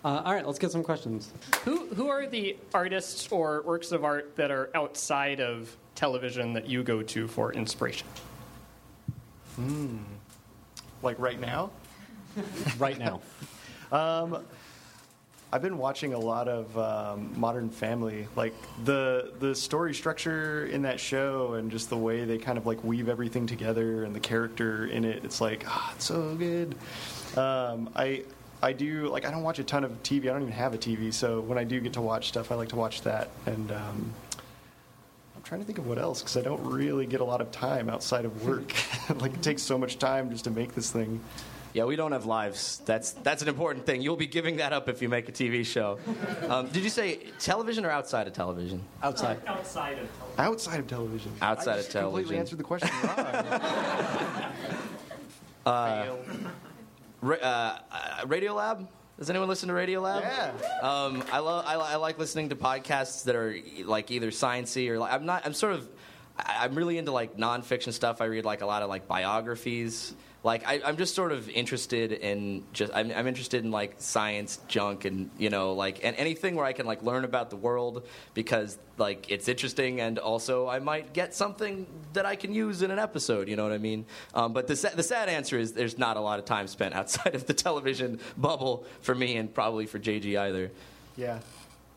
[0.05, 1.31] Uh, all right, let's get some questions.
[1.65, 6.67] Who who are the artists or works of art that are outside of television that
[6.67, 8.07] you go to for inspiration?
[11.03, 11.71] Like right now,
[12.79, 13.21] Right now.
[15.53, 18.29] I've been watching a lot of um, Modern Family.
[18.37, 18.55] Like
[18.85, 22.83] the the story structure in that show, and just the way they kind of like
[22.85, 25.25] weave everything together, and the character in it.
[25.25, 26.77] It's like ah, it's so good.
[27.37, 28.25] Um, I
[28.63, 30.25] I do like I don't watch a ton of TV.
[30.25, 32.55] I don't even have a TV, so when I do get to watch stuff, I
[32.55, 33.31] like to watch that.
[33.47, 34.13] And um,
[35.37, 37.51] I'm trying to think of what else because I don't really get a lot of
[37.51, 38.73] time outside of work.
[39.17, 41.21] like it takes so much time just to make this thing.
[41.73, 42.83] Yeah, we don't have lives.
[42.85, 44.03] That's that's an important thing.
[44.03, 45.99] You'll be giving that up if you make a TV show.
[46.49, 48.83] Um, did you say television or outside of television?
[49.03, 49.41] Outside.
[49.47, 50.39] Outside of television.
[50.39, 51.33] Outside of television.
[51.41, 54.53] Outside I of just Completely answered the question wrong.
[55.67, 56.17] Uh,
[57.23, 57.79] uh,
[58.23, 58.87] Radiolab.
[59.19, 60.23] Does anyone listen to Radiolab?
[60.23, 60.53] yeah.
[60.81, 61.65] Um, I love.
[61.67, 63.55] I, I like listening to podcasts that are
[63.85, 65.45] like either sciencey or like I'm not.
[65.45, 65.89] I'm sort of.
[66.39, 68.23] I'm really into like nonfiction stuff.
[68.23, 70.15] I read like a lot of like biographies.
[70.43, 72.91] Like I, I'm just sort of interested in just.
[72.95, 76.73] I'm, I'm interested in like science junk and you know like and anything where I
[76.73, 81.35] can like learn about the world because like it's interesting and also I might get
[81.35, 83.49] something that I can use in an episode.
[83.49, 84.07] You know what I mean?
[84.33, 86.95] Um, but the sa- the sad answer is there's not a lot of time spent
[87.01, 90.71] outside of the television bubble for me and probably for JG either.
[91.17, 91.41] Yeah,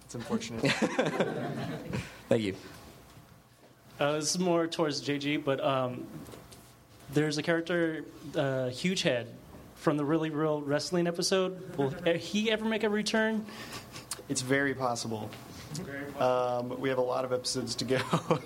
[0.03, 0.69] it's unfortunate.
[2.27, 2.55] Thank you.
[4.01, 6.05] Uh, this is more towards JG, but um,
[7.13, 8.05] there's a character,
[8.35, 9.27] uh, Huge Head,
[9.75, 11.77] from the Really Real Wrestling episode.
[11.77, 13.45] Will he ever make a return?
[14.29, 15.29] it's very possible.
[16.19, 17.99] Um, we have a lot of episodes to go.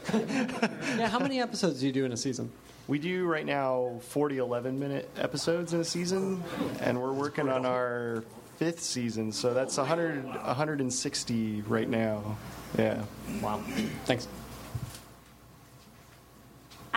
[0.97, 2.51] Yeah, how many episodes do you do in a season?
[2.88, 6.43] we do right now 40 11 minute episodes in a season,
[6.80, 8.24] and we're working on our
[8.57, 12.38] fifth season, so that's 100, 160 right now.
[12.78, 13.03] Yeah.
[13.41, 13.61] Wow.
[14.05, 14.28] Thanks.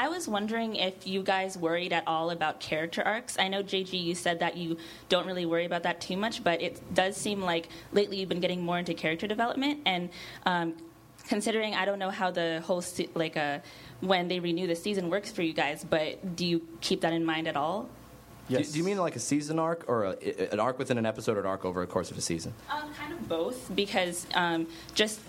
[0.00, 3.38] I was wondering if you guys worried at all about character arcs.
[3.38, 4.78] I know JG, you said that you
[5.10, 8.40] don't really worry about that too much, but it does seem like lately you've been
[8.40, 10.08] getting more into character development and.
[10.46, 10.74] Um,
[11.28, 13.58] considering I don't know how the whole se- like uh,
[14.00, 17.24] when they renew the season works for you guys, but do you keep that in
[17.24, 17.88] mind at all?
[18.48, 21.36] Do, do you mean like a season arc or a, an arc within an episode
[21.36, 22.52] or an arc over a course of a season?
[22.68, 25.20] Um, kind of both, because um, just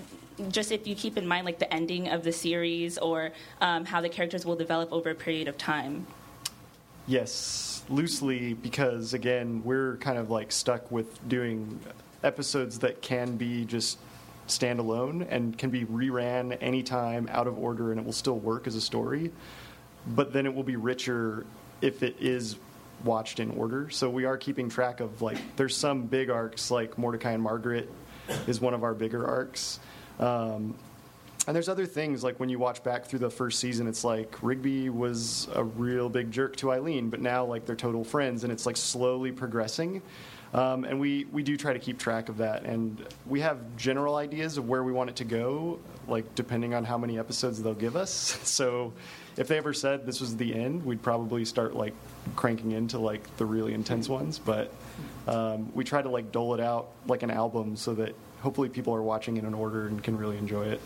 [0.50, 4.02] just if you keep in mind like the ending of the series or um, how
[4.02, 6.08] the characters will develop over a period of time.
[7.08, 11.80] Yes, loosely, because again, we're kind of like stuck with doing
[12.24, 13.98] episodes that can be just
[14.48, 18.76] standalone and can be reran anytime out of order and it will still work as
[18.76, 19.32] a story.
[20.08, 21.46] But then it will be richer
[21.82, 22.56] if it is
[23.04, 23.90] watched in order.
[23.90, 27.90] So we are keeping track of like there's some big arcs like Mordecai and Margaret
[28.48, 29.80] is one of our bigger arcs.
[30.22, 30.76] Um,
[31.48, 34.36] and there's other things like when you watch back through the first season, it's like
[34.44, 38.54] Rigby was a real big jerk to Eileen, but now like they're total friends, and
[38.54, 40.04] it's like slowly progressing.
[40.54, 42.64] Um, and we, we do try to keep track of that.
[42.64, 46.84] And we have general ideas of where we want it to go, like depending on
[46.84, 48.38] how many episodes they'll give us.
[48.52, 48.92] So
[49.38, 51.94] if they ever said this was the end, we'd probably start like
[52.36, 54.38] cranking into like the really intense ones.
[54.38, 54.74] But
[55.26, 58.94] um, we try to like dole it out like an album so that hopefully people
[58.94, 60.82] are watching it in order and can really enjoy it.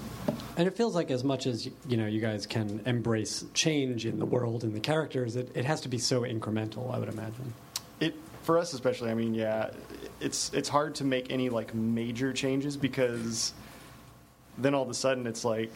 [0.58, 4.20] And it feels like as much as you know, you guys can embrace change in
[4.20, 6.94] the world and the characters, it, it has to be so incremental.
[6.94, 7.54] I would imagine.
[8.00, 9.10] It for us especially.
[9.10, 9.72] I mean, yeah,
[10.20, 13.54] it's it's hard to make any like major changes because
[14.58, 15.76] then all of a sudden it's like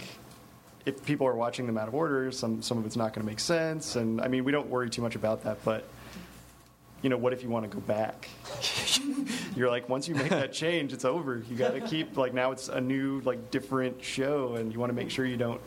[0.85, 3.29] if people are watching them out of order, some some of it's not going to
[3.29, 3.95] make sense.
[3.95, 5.85] And I mean, we don't worry too much about that, but
[7.01, 8.27] you know, what if you want to go back?
[9.55, 11.43] You're like, once you make that change, it's over.
[11.49, 14.89] You got to keep like now it's a new like different show, and you want
[14.89, 15.61] to make sure you don't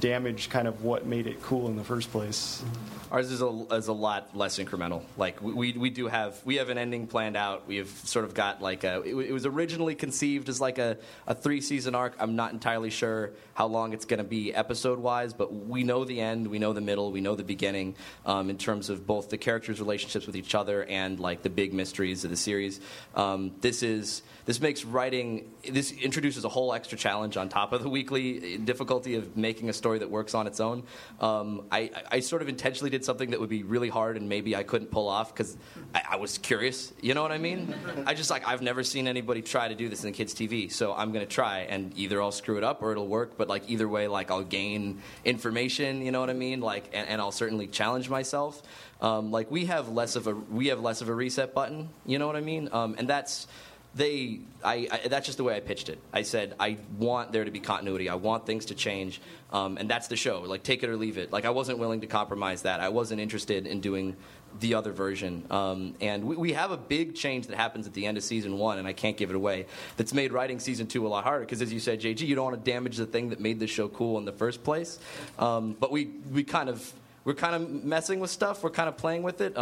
[0.00, 2.62] damage kind of what made it cool in the first place.
[2.64, 3.01] Mm-hmm.
[3.12, 5.02] Ours is a, is a lot less incremental.
[5.18, 7.68] Like we, we do have we have an ending planned out.
[7.68, 10.96] We have sort of got like a it, it was originally conceived as like a,
[11.26, 12.14] a three season arc.
[12.18, 16.06] I'm not entirely sure how long it's going to be episode wise, but we know
[16.06, 19.28] the end, we know the middle, we know the beginning um, in terms of both
[19.28, 22.80] the characters' relationships with each other and like the big mysteries of the series.
[23.14, 27.82] Um, this is this makes writing this introduces a whole extra challenge on top of
[27.82, 30.82] the weekly difficulty of making a story that works on its own.
[31.20, 34.54] Um, I, I sort of intentionally did something that would be really hard and maybe
[34.56, 35.56] I couldn't pull off because
[35.94, 36.92] I, I, was curious.
[37.00, 37.74] You know what I mean?
[38.06, 40.94] I just like I've never seen anybody try to do this in kids TV, so
[40.94, 43.36] I'm gonna try and either I'll screw it up or it'll work.
[43.36, 46.02] But like either way, like I'll gain information.
[46.02, 46.60] You know what I mean?
[46.60, 48.62] Like and, and I'll certainly challenge myself.
[49.00, 51.88] Um, like we have less of a we have less of a reset button.
[52.06, 52.68] You know what I mean?
[52.72, 53.46] Um, and that's
[53.94, 55.98] they I, I, that's just the way I pitched it.
[56.12, 58.08] I said I want there to be continuity.
[58.08, 59.20] I want things to change,
[59.52, 60.40] um, and that's the show.
[60.40, 61.32] Like take it or leave it.
[61.32, 62.80] Like I wasn't willing to compromise that.
[62.80, 64.16] I wasn't interested in doing
[64.60, 65.44] the other version.
[65.50, 68.58] Um, and we, we, have a big change that happens at the end of season
[68.58, 69.66] one, and I can't give it away.
[69.96, 72.44] That's made writing season two a lot harder because, as you said, JG, you don't
[72.44, 74.98] want to damage the thing that made the show cool in the first place.
[75.38, 76.92] Um, but we we kind of
[77.24, 78.62] we're kind of messing with stuff.
[78.62, 79.56] We're kind of playing with it.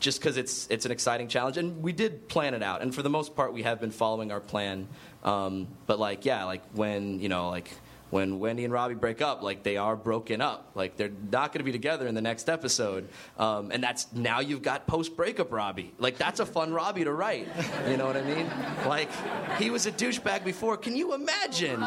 [0.00, 3.02] Just because it's it's an exciting challenge, and we did plan it out, and for
[3.02, 4.88] the most part, we have been following our plan.
[5.22, 7.70] Um, but like, yeah, like when you know, like
[8.10, 11.58] when Wendy and Robbie break up, like they are broken up, like they're not going
[11.60, 15.52] to be together in the next episode, um, and that's now you've got post breakup
[15.52, 15.92] Robbie.
[15.98, 17.46] Like that's a fun Robbie to write.
[17.88, 18.50] You know what I mean?
[18.86, 19.10] Like
[19.58, 20.76] he was a douchebag before.
[20.76, 21.78] Can you imagine?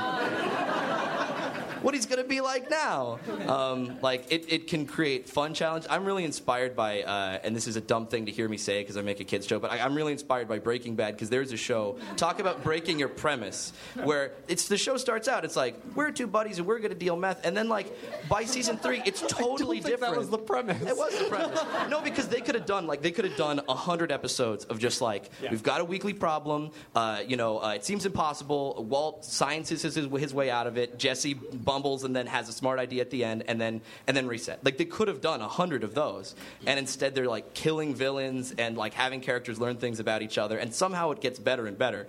[1.84, 3.20] What he's going to be like now.
[3.48, 5.86] Um, like, it, it can create fun challenge.
[5.90, 8.82] I'm really inspired by, uh, and this is a dumb thing to hear me say
[8.82, 11.30] because I make a kids show, but I, am really inspired by Breaking Bad because
[11.30, 13.74] there's a show, talk about breaking your premise,
[14.04, 16.98] where it's the show starts out, it's like, we're two buddies and we're going to
[16.98, 17.46] deal meth.
[17.46, 17.94] And then, like,
[18.30, 20.14] by season three, it's totally different.
[20.14, 20.82] That was the premise.
[20.82, 21.60] It was the premise.
[21.90, 25.02] no, because they could have done, like, they could have done 100 episodes of just
[25.02, 25.52] like, yeah.
[25.52, 28.86] we've got a weekly problem, uh, you know, uh, it seems impossible.
[28.88, 30.98] Walt sciences his, his way out of it.
[30.98, 31.34] Jesse
[31.74, 34.64] bumbles and then has a smart idea at the end and then and then reset.
[34.64, 36.36] Like they could have done a hundred of those,
[36.68, 40.60] and instead they're like killing villains and like having characters learn things about each other,
[40.60, 42.06] and somehow it gets better and better.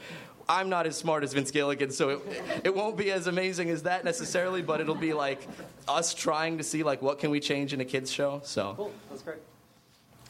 [0.47, 2.21] I'm not as smart as Vince Gilligan, so it,
[2.65, 5.41] it won't be as amazing as that necessarily, but it'll be like
[5.89, 8.43] us trying to see like what can we change in a kids show.
[8.45, 9.39] So cool, that's great.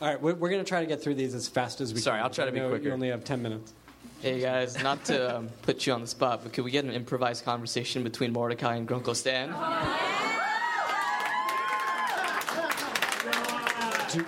[0.00, 1.98] All right, we're, we're going to try to get through these as fast as we
[1.98, 2.20] Sorry, can.
[2.20, 2.88] Sorry, I'll try to be quicker.
[2.88, 3.74] You only have 10 minutes.
[4.24, 6.92] Hey guys, not to um, put you on the spot, but could we get an
[6.92, 9.50] improvised conversation between Mordecai and Grunkle Stan?
[14.10, 14.24] Do,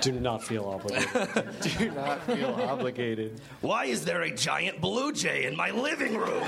[0.00, 1.60] do not feel obligated.
[1.78, 3.40] do not feel obligated.
[3.60, 6.42] Why is there a giant blue jay in my living room?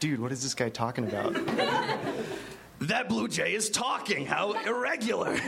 [0.00, 1.34] dude, what is this guy talking about?
[2.80, 4.24] That blue jay is talking.
[4.24, 5.38] How irregular.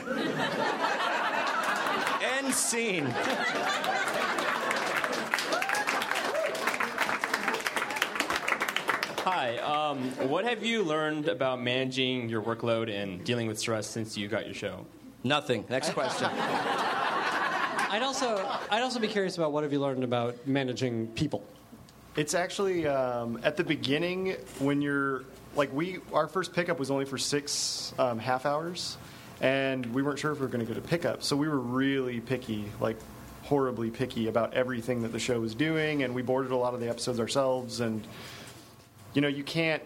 [2.20, 3.06] End scene.
[9.24, 9.58] Hi.
[9.58, 14.28] Um, what have you learned about managing your workload and dealing with stress since you
[14.28, 14.84] got your show?
[15.24, 15.64] Nothing.
[15.68, 16.28] Next question.
[17.92, 18.36] I'd also
[18.70, 21.42] I'd also be curious about what have you learned about managing people.
[22.16, 25.24] It's actually um, at the beginning when you're
[25.56, 28.96] like we our first pickup was only for six um, half hours,
[29.40, 31.58] and we weren't sure if we were going to go to pickup, so we were
[31.58, 32.96] really picky, like
[33.44, 36.80] horribly picky about everything that the show was doing, and we boarded a lot of
[36.80, 38.06] the episodes ourselves, and
[39.14, 39.82] you know you can't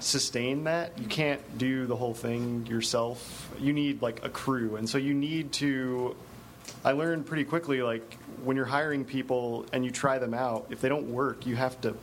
[0.00, 0.98] sustain that.
[0.98, 3.50] You can't do the whole thing yourself.
[3.58, 6.16] You need like a crew, and so you need to.
[6.84, 10.80] I learned pretty quickly, like when you're hiring people and you try them out, if
[10.80, 11.94] they don't work, you have to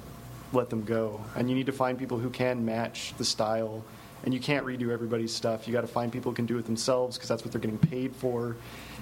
[0.53, 3.83] let them go, and you need to find people who can match the style.
[4.23, 5.67] And you can't redo everybody's stuff.
[5.67, 7.79] You got to find people who can do it themselves because that's what they're getting
[7.79, 8.55] paid for.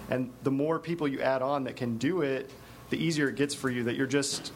[0.09, 2.49] And the more people you add on that can do it,
[2.89, 3.83] the easier it gets for you.
[3.83, 4.53] That you're just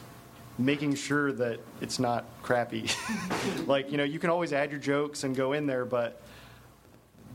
[0.58, 2.90] making sure that it's not crappy.
[3.66, 6.22] like, you know, you can always add your jokes and go in there, but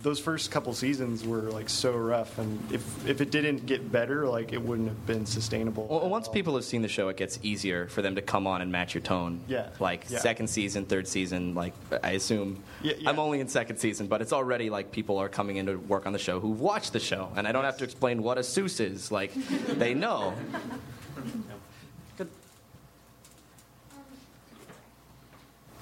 [0.02, 4.26] those first couple seasons were like so rough and if if it didn't get better,
[4.28, 5.86] like it wouldn't have been sustainable.
[5.88, 8.62] Well, once people have seen the show, it gets easier for them to come on
[8.62, 9.40] and match your tone.
[9.48, 9.70] Yeah.
[9.80, 10.18] Like Yeah.
[10.20, 11.54] second season, third season.
[11.54, 11.72] Like
[12.02, 13.10] I assume Yeah, yeah.
[13.10, 16.06] I'm only in second season, but it's already like people are coming in to work
[16.06, 18.42] on the show who've watched the show, and I don't have to explain what a
[18.42, 19.10] Seuss is.
[19.10, 19.32] Like
[19.78, 20.34] they know.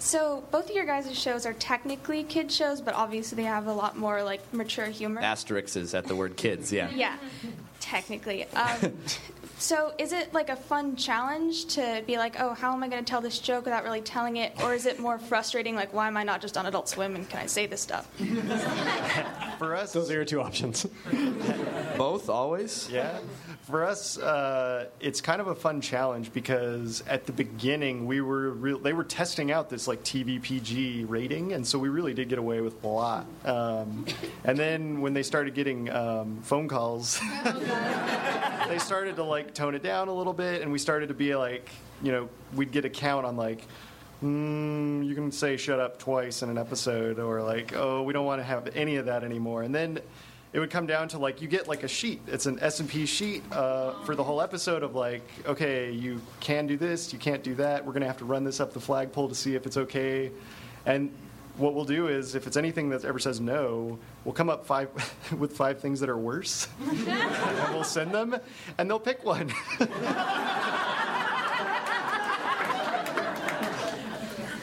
[0.06, 3.72] So both of your guys' shows are technically kid shows, but obviously they have a
[3.72, 5.20] lot more like mature humor.
[5.20, 6.72] Asterisks at the word kids.
[6.72, 6.88] Yeah.
[6.90, 7.16] Yeah,
[7.80, 8.44] technically.
[8.50, 8.94] Um,
[9.58, 13.04] so is it like a fun challenge to be like, oh, how am I going
[13.04, 15.74] to tell this joke without really telling it, or is it more frustrating?
[15.74, 18.06] Like, why am I not just on Adult Swim and can I say this stuff?
[19.58, 20.86] For us, Those are your two options.
[21.96, 22.90] Both always.
[22.90, 23.18] Yeah.
[23.62, 28.50] For us, uh, it's kind of a fun challenge because at the beginning we were
[28.50, 32.28] real, they were testing out this like TV PG rating, and so we really did
[32.28, 33.26] get away with a lot.
[33.44, 34.04] Um,
[34.44, 37.18] and then when they started getting um, phone calls,
[38.68, 41.34] they started to like tone it down a little bit, and we started to be
[41.34, 41.68] like,
[42.02, 43.66] you know, we'd get a count on like.
[44.22, 48.24] Mm, you can say "shut up" twice in an episode, or like, "Oh, we don't
[48.24, 50.00] want to have any of that anymore." And then
[50.56, 52.22] it would come down to like you get like a sheet.
[52.26, 56.18] It's an S and P sheet uh, for the whole episode of like, okay, you
[56.40, 57.84] can do this, you can't do that.
[57.84, 60.30] We're gonna have to run this up the flagpole to see if it's okay.
[60.86, 61.10] And
[61.58, 64.88] what we'll do is, if it's anything that ever says no, we'll come up five
[65.38, 68.36] with five things that are worse, and we'll send them,
[68.78, 69.48] and they'll pick one.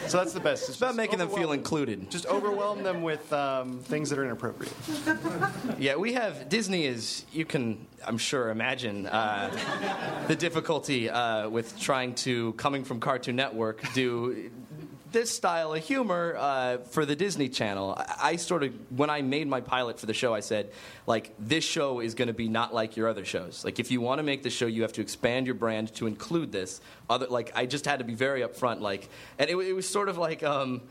[0.08, 0.70] so that's the best.
[0.70, 2.12] It's about making them feel included.
[2.12, 4.74] Just overwhelm them with um, things that are inappropriate.
[5.80, 11.80] Yeah, we have Disney is you can I'm sure imagine uh, the difficulty uh, with
[11.80, 14.52] trying to coming from Cartoon Network do
[15.14, 17.96] this style of humor uh, for the Disney Channel.
[17.98, 20.72] I, I sort of when I made my pilot for the show, I said
[21.08, 23.64] like this show is going to be not like your other shows.
[23.64, 26.08] Like if you want to make the show, you have to expand your brand to
[26.08, 26.82] include this.
[27.10, 28.82] Other like I just had to be very upfront.
[28.82, 29.10] Like
[29.40, 30.44] and it, it was sort of like.
[30.44, 30.82] Um,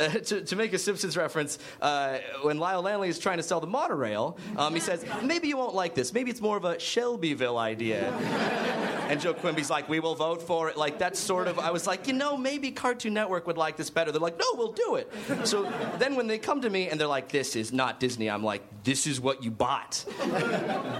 [0.00, 3.60] uh, to, to make a Simpsons reference, uh, when Lyle Lanley is trying to sell
[3.60, 6.12] the monorail, um, he says, maybe you won't like this.
[6.12, 8.12] Maybe it's more of a Shelbyville idea.
[9.08, 10.76] and Joe Quimby's like, we will vote for it.
[10.76, 13.90] Like, that's sort of, I was like, you know, maybe Cartoon Network would like this
[13.90, 14.12] better.
[14.12, 15.12] They're like, no, we'll do it.
[15.46, 18.42] So then when they come to me and they're like, this is not Disney, I'm
[18.42, 20.04] like, this is what you bought.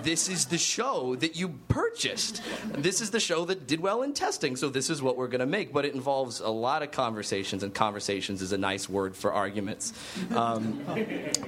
[0.03, 2.43] this is the show that you purchased.
[2.73, 5.41] This is the show that did well in testing, so this is what we're going
[5.41, 5.73] to make.
[5.73, 9.93] But it involves a lot of conversations, and conversations is a nice word for arguments.
[10.35, 10.81] Um,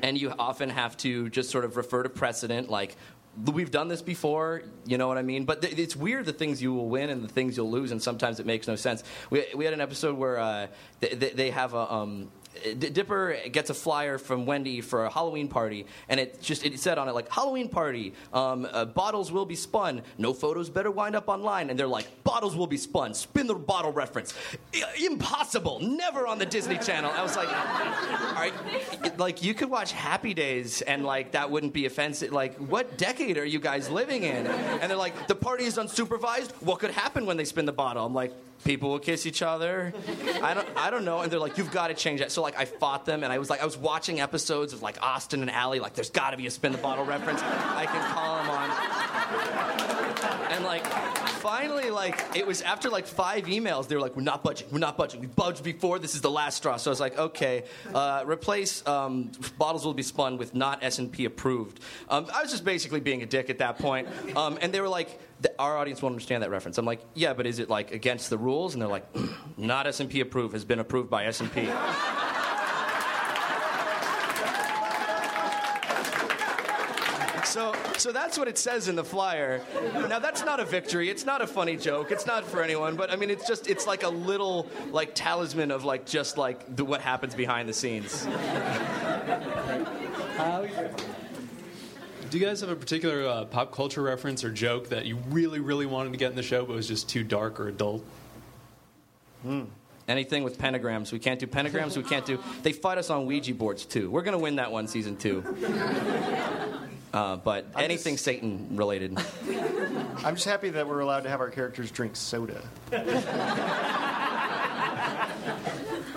[0.02, 2.96] and you often have to just sort of refer to precedent, like,
[3.58, 5.44] We've done this before, you know what I mean?
[5.44, 8.00] But th- it's weird the things you will win and the things you'll lose, and
[8.00, 9.04] sometimes it makes no sense.
[9.28, 10.66] We, we had an episode where uh,
[11.02, 11.84] th- th- they have a.
[11.92, 12.30] Um,
[12.78, 16.98] Dipper gets a flyer from Wendy for a Halloween party, and it just it said
[16.98, 20.02] on it like Halloween party, um, uh, bottles will be spun.
[20.18, 23.14] No photos better wind up online, and they're like bottles will be spun.
[23.14, 24.34] Spin the bottle reference.
[24.74, 25.80] I- impossible.
[25.80, 27.10] Never on the Disney Channel.
[27.10, 31.72] I was like, all right, like you could watch Happy Days, and like that wouldn't
[31.72, 32.32] be offensive.
[32.32, 34.46] Like, what decade are you guys living in?
[34.46, 36.50] And they're like, the party is unsupervised.
[36.62, 38.04] What could happen when they spin the bottle?
[38.04, 38.32] I'm like,
[38.64, 39.92] people will kiss each other.
[40.42, 41.20] I don't, I don't know.
[41.20, 42.32] And they're like, you've got to change that.
[42.32, 45.00] So like, I fought them, and I was like, I was watching episodes of like
[45.02, 45.78] Austin and Ally.
[45.78, 47.42] Like, there's got to be a spin the bottle reference.
[47.42, 48.70] I can call them on.
[50.52, 50.84] And like,
[51.46, 54.80] finally, like, it was after like five emails, they were like, we're not budging, we're
[54.80, 55.20] not budging.
[55.20, 56.76] We budged before, this is the last straw.
[56.76, 57.62] So I was like, okay,
[57.94, 61.78] uh, replace um, bottles will be spun with not S&P approved.
[62.08, 64.08] Um, I was just basically being a dick at that point.
[64.36, 66.78] Um, and they were like, "Th- our audience won't understand that reference.
[66.78, 68.74] I'm like, yeah, but is it like against the rules?
[68.74, 69.06] And they're like,
[69.56, 71.68] not S&P approved, has been approved by S&P.
[77.56, 79.62] So, so that's what it says in the flyer.
[79.94, 81.08] Now that's not a victory.
[81.08, 82.10] It's not a funny joke.
[82.10, 82.96] It's not for anyone.
[82.96, 86.76] But I mean, it's just it's like a little like talisman of like just like
[86.76, 88.26] the, what happens behind the scenes.
[92.28, 95.60] Do you guys have a particular uh, pop culture reference or joke that you really,
[95.60, 98.04] really wanted to get in the show, but was just too dark or adult?
[99.40, 99.62] Hmm
[100.08, 101.10] Anything with pentagrams.
[101.10, 101.96] We can't do pentagrams.
[101.96, 102.38] We can't do.
[102.62, 104.10] They fight us on Ouija boards too.
[104.10, 105.42] We're gonna win that one season two.
[107.16, 109.16] Uh, but anything Satan related.
[110.22, 112.62] I'm just happy that we're allowed to have our characters drink soda.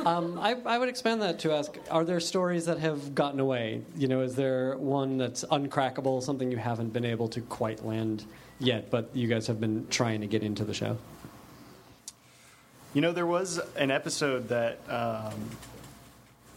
[0.06, 3.82] Um, I, I would expand that to ask: Are there stories that have gotten away?
[3.98, 8.24] You know, is there one that's uncrackable, something you haven't been able to quite land
[8.60, 10.98] yet, but you guys have been trying to get into the show?
[12.94, 15.34] You know, there was an episode that um,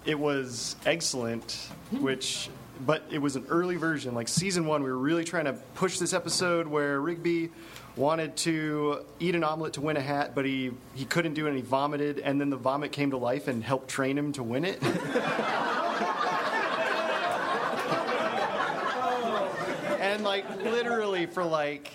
[0.07, 2.49] it was excellent, which,
[2.85, 4.14] but it was an early version.
[4.14, 7.51] Like season one, we were really trying to push this episode where Rigby
[7.97, 11.51] wanted to eat an omelet to win a hat, but he, he couldn't do it
[11.51, 14.43] and he vomited, and then the vomit came to life and helped train him to
[14.43, 14.83] win it.
[20.01, 21.91] and like literally for like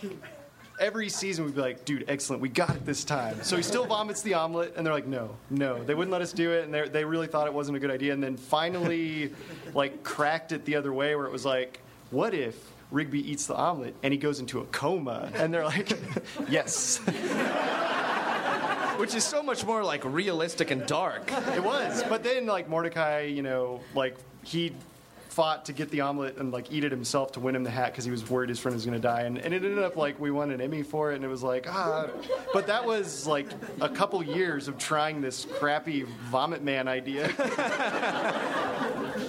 [0.79, 3.41] every season we'd be like, dude, excellent, we got it this time.
[3.43, 6.31] So he still vomits the omelet, and they're like, no, no, they wouldn't let us
[6.33, 9.33] do it, and they they really thought it wasn't a good idea, and then finally,
[9.73, 11.79] like, cracked it the other way, where it was like,
[12.11, 12.55] what if
[12.91, 15.91] Rigby eats the omelet and he goes into a coma, and they're like,
[16.49, 16.99] yes,
[18.97, 21.31] Which is so much more like realistic and dark.
[21.55, 22.03] it was.
[22.09, 24.73] But then like Mordecai, you know, like he
[25.37, 27.91] fought to get the omelet and like eat it himself to win him the hat
[27.91, 29.21] because he was worried his friend was going to die.
[29.21, 31.43] And, and it ended up like we won an emmy for it and it was
[31.43, 32.07] like ah.
[32.53, 33.45] But that was like
[33.79, 37.27] a couple years of trying this crappy vomit man idea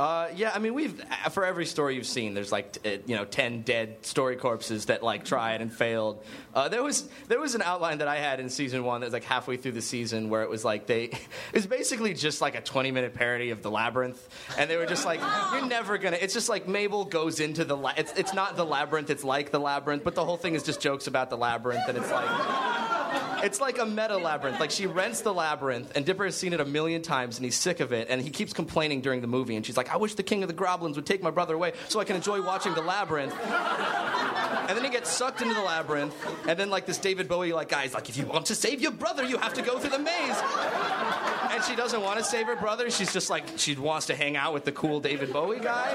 [0.00, 0.98] Uh, yeah, I mean, we've
[1.30, 4.86] for every story you've seen, there's like t- uh, you know ten dead story corpses
[4.86, 6.24] that like tried and failed.
[6.54, 9.12] Uh, there was there was an outline that I had in season one that was
[9.12, 11.18] like halfway through the season where it was like they it
[11.52, 14.26] was basically just like a 20 minute parody of the labyrinth,
[14.56, 15.20] and they were just like
[15.52, 16.16] you're never gonna.
[16.18, 19.50] It's just like Mabel goes into the la- it's it's not the labyrinth, it's like
[19.50, 22.99] the labyrinth, but the whole thing is just jokes about the labyrinth, and it's like.
[23.42, 24.60] It's like a meta labyrinth.
[24.60, 27.56] Like she rents the labyrinth, and Dipper has seen it a million times, and he's
[27.56, 29.56] sick of it, and he keeps complaining during the movie.
[29.56, 31.72] And she's like, "I wish the king of the goblins would take my brother away,
[31.88, 36.14] so I can enjoy watching the labyrinth." And then he gets sucked into the labyrinth,
[36.46, 38.92] and then like this David Bowie like guy's like, "If you want to save your
[38.92, 42.56] brother, you have to go through the maze." And she doesn't want to save her
[42.56, 42.90] brother.
[42.90, 45.90] She's just like she wants to hang out with the cool David Bowie guy.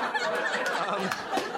[0.87, 1.09] Um,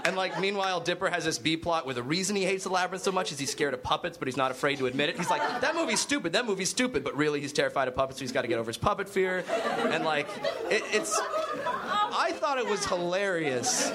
[0.05, 3.03] and like, meanwhile, Dipper has this B plot where the reason he hates the labyrinth
[3.03, 5.17] so much is he's scared of puppets, but he's not afraid to admit it.
[5.17, 6.33] He's like, that movie's stupid.
[6.33, 8.69] That movie's stupid, but really he's terrified of puppets, so he's got to get over
[8.69, 9.43] his puppet fear.
[9.79, 10.27] And like,
[10.69, 11.19] it, it's.
[11.65, 13.91] I thought it was hilarious.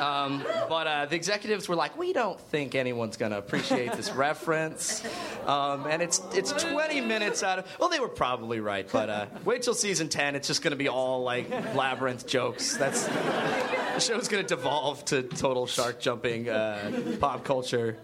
[0.00, 4.10] Um, but uh, the executives were like, "We don't think anyone's going to appreciate this
[4.12, 5.04] reference,"
[5.46, 7.66] um, and it's it's 20 minutes out of.
[7.78, 10.36] Well, they were probably right, but uh, wait till season 10.
[10.36, 12.76] It's just going to be all like labyrinth jokes.
[12.76, 17.96] That's the show's going to devolve to total shark jumping uh, pop culture.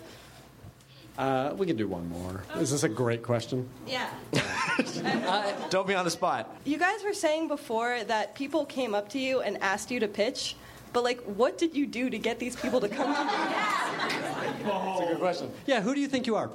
[1.19, 2.45] Uh, we can do one more.
[2.57, 3.69] Is this a great question?
[3.87, 4.11] Yeah.
[5.71, 6.55] Don't be on the spot.
[6.65, 10.09] You guys were saying before that people came up to you and asked you to
[10.09, 10.57] pitch,
[10.97, 13.27] but like, what did you do to get these people to come to you?
[14.65, 15.51] That's a good question.
[15.67, 16.51] Yeah, who do you think you are?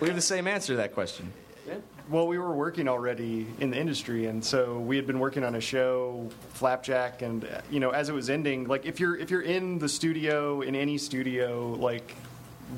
[0.00, 1.30] We have the same answer to that question.
[1.68, 1.74] Yeah.
[2.08, 5.56] well we were working already in the industry and so we had been working on
[5.56, 9.30] a show flapjack and uh, you know as it was ending like if you're if
[9.30, 12.16] you're in the studio in any studio like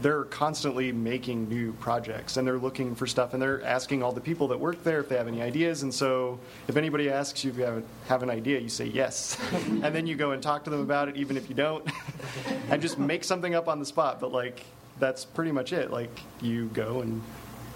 [0.00, 4.20] they're constantly making new projects and they're looking for stuff and they're asking all the
[4.20, 6.38] people that work there if they have any ideas and so
[6.68, 9.36] if anybody asks you if you have, have an idea you say yes.
[9.82, 11.86] And then you go and talk to them about it even if you don't
[12.70, 14.64] and just make something up on the spot but like
[14.98, 15.90] that's pretty much it.
[15.90, 17.20] Like you go and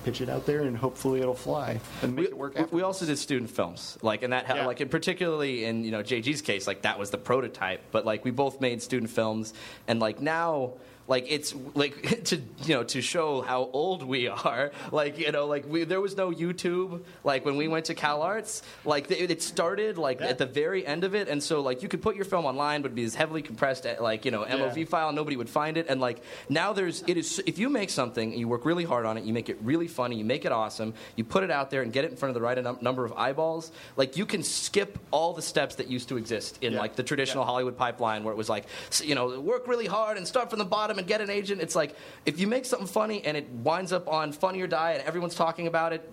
[0.05, 2.83] pitch it out there and hopefully it'll fly and make we, it work we- we
[2.83, 4.65] also did student films like and that Yeah.
[4.65, 8.25] like in particularly in you know JG's case like that was the prototype but like
[8.25, 9.53] we both made student films
[9.89, 10.75] and like now
[11.09, 14.73] like it's like to you know to show how old we are.
[14.93, 17.03] Like you know, like we there was no YouTube.
[17.25, 20.87] Like when we went to Cal Arts, like it, it started like at the very
[20.87, 23.05] end of it, and so like you could put your film online, but it'd be
[23.05, 25.87] this heavily compressed uh, like you know MOV file, nobody would find it.
[25.89, 29.07] And like now there's it is if you make something and you work really hard
[29.07, 31.71] on it, you make it really funny, you make it awesome, you put it out
[31.71, 33.71] there and get it in front of the right num- number of eyeballs.
[33.97, 36.81] Like you can skip all the steps that used to exist in Yeah.
[36.81, 38.65] like the traditional Hollywood pipeline, where it was like
[39.03, 41.61] you know work really hard and start from the bottom and get an agent.
[41.61, 41.95] It's like
[42.25, 45.35] if you make something funny and it winds up on Funny or Die and everyone's
[45.35, 46.09] talking about it,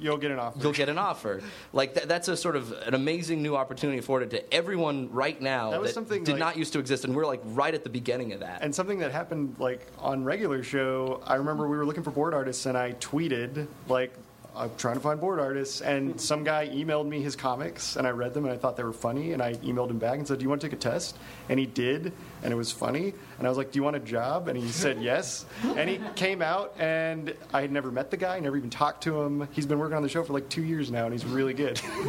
[0.00, 0.58] you'll get an offer.
[0.60, 1.42] You'll get an offer.
[1.72, 5.80] Like th- that's a sort of an amazing new opportunity afforded to everyone right now
[5.80, 8.32] That something, did like- not used to exist, and we're like right at the beginning
[8.32, 8.62] of that.
[8.62, 12.32] And something that happened like on regular show, I remember we were looking for board
[12.34, 14.12] artists, and I tweeted like.
[14.58, 18.10] I'm trying to find board artists, and some guy emailed me his comics, and I
[18.10, 20.38] read them, and I thought they were funny, and I emailed him back and said,
[20.38, 21.16] "Do you want to take a test?"
[21.48, 24.00] And he did, and it was funny, and I was like, "Do you want a
[24.00, 28.16] job?" And he said yes, and he came out, and I had never met the
[28.16, 29.48] guy, never even talked to him.
[29.52, 31.80] He's been working on the show for like two years now, and he's really good.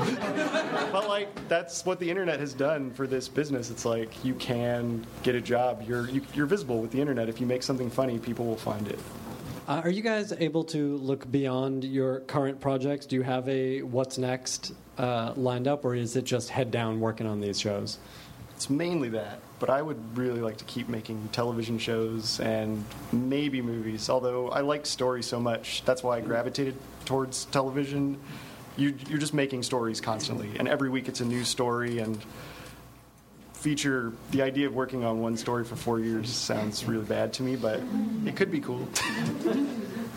[0.92, 3.70] but like that's what the internet has done for this business.
[3.70, 5.84] It's like you can get a job.
[5.88, 7.30] You're you, you're visible with the internet.
[7.30, 9.00] If you make something funny, people will find it.
[9.70, 13.06] Uh, are you guys able to look beyond your current projects?
[13.06, 17.00] Do you have a what's next uh, lined up, or is it just head down
[17.00, 18.00] working on these shows?
[18.56, 23.62] It's mainly that, but I would really like to keep making television shows and maybe
[23.62, 24.10] movies.
[24.10, 26.74] Although I like stories so much, that's why I gravitated
[27.06, 28.18] towards television.
[28.76, 32.00] You, you're just making stories constantly, and every week it's a new story.
[32.00, 32.18] And
[33.60, 37.44] feature the idea of working on one story for four years sounds really bad to
[37.44, 37.82] me, but
[38.26, 38.88] it could be cool.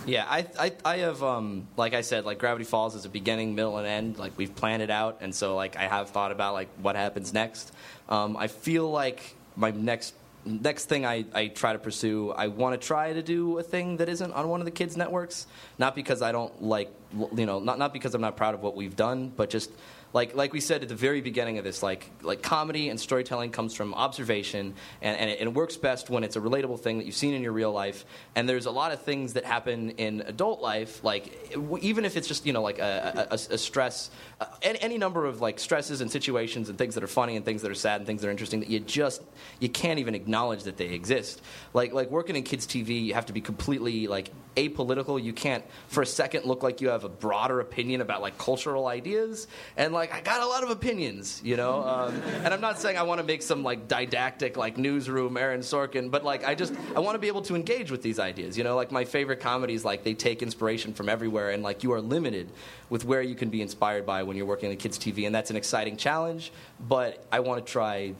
[0.04, 3.54] Yeah, I, I, I have, um, like I said, like Gravity Falls is a beginning,
[3.54, 4.18] middle, and end.
[4.18, 7.32] Like we've planned it out, and so like I have thought about like what happens
[7.32, 7.72] next.
[8.08, 10.14] Um, I feel like my next
[10.44, 13.98] next thing I, I try to pursue, I want to try to do a thing
[13.98, 15.46] that isn't on one of the kids' networks.
[15.78, 16.92] Not because I don't like,
[17.36, 19.70] you know, not not because I'm not proud of what we've done, but just
[20.12, 23.50] like like we said at the very beginning of this, like like comedy and storytelling
[23.50, 27.06] comes from observation, and, and, it, it works best when it's a relatable thing that
[27.06, 28.04] you've seen in your real life.
[28.34, 32.28] And there's a lot of things that happen in adult life, like even if it's
[32.28, 34.10] just you know like a, a, a stress,
[34.40, 37.44] uh, any, any number of like stresses and situations and things that are funny and
[37.44, 39.22] things that are sad and things that are interesting that you just
[39.60, 41.40] you can't even acknowledge that they exist.
[41.72, 45.22] Like like working in kids TV, you have to be completely like apolitical.
[45.22, 48.86] You can't for a second look like you have a broader opinion about like cultural
[48.86, 49.46] ideas.
[49.76, 51.82] And like I got a lot of opinions, you know.
[51.82, 55.60] Um, and I'm not saying I want to make some like didactic like newsroom Aaron
[55.60, 58.56] Sorkin, but like I just I want to be able to engage with these ideas.
[58.56, 61.92] You know, like my favorite comedies, like they take inspiration from everywhere, and like you
[61.92, 62.50] are limited
[62.88, 65.50] with where you can be inspired by when you're working in kids TV, and that's
[65.50, 66.52] an exciting challenge.
[66.88, 68.14] But I want to try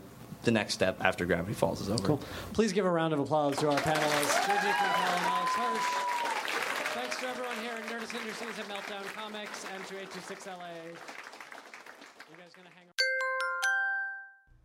[0.45, 2.03] the next step after Gravity Falls is over.
[2.03, 2.21] Cool.
[2.53, 4.43] Please give a round of applause to our panelists.
[6.95, 10.59] Thanks to everyone here at Nerdist Industries at Meltdown Comics and to 826LA.
[10.87, 10.93] You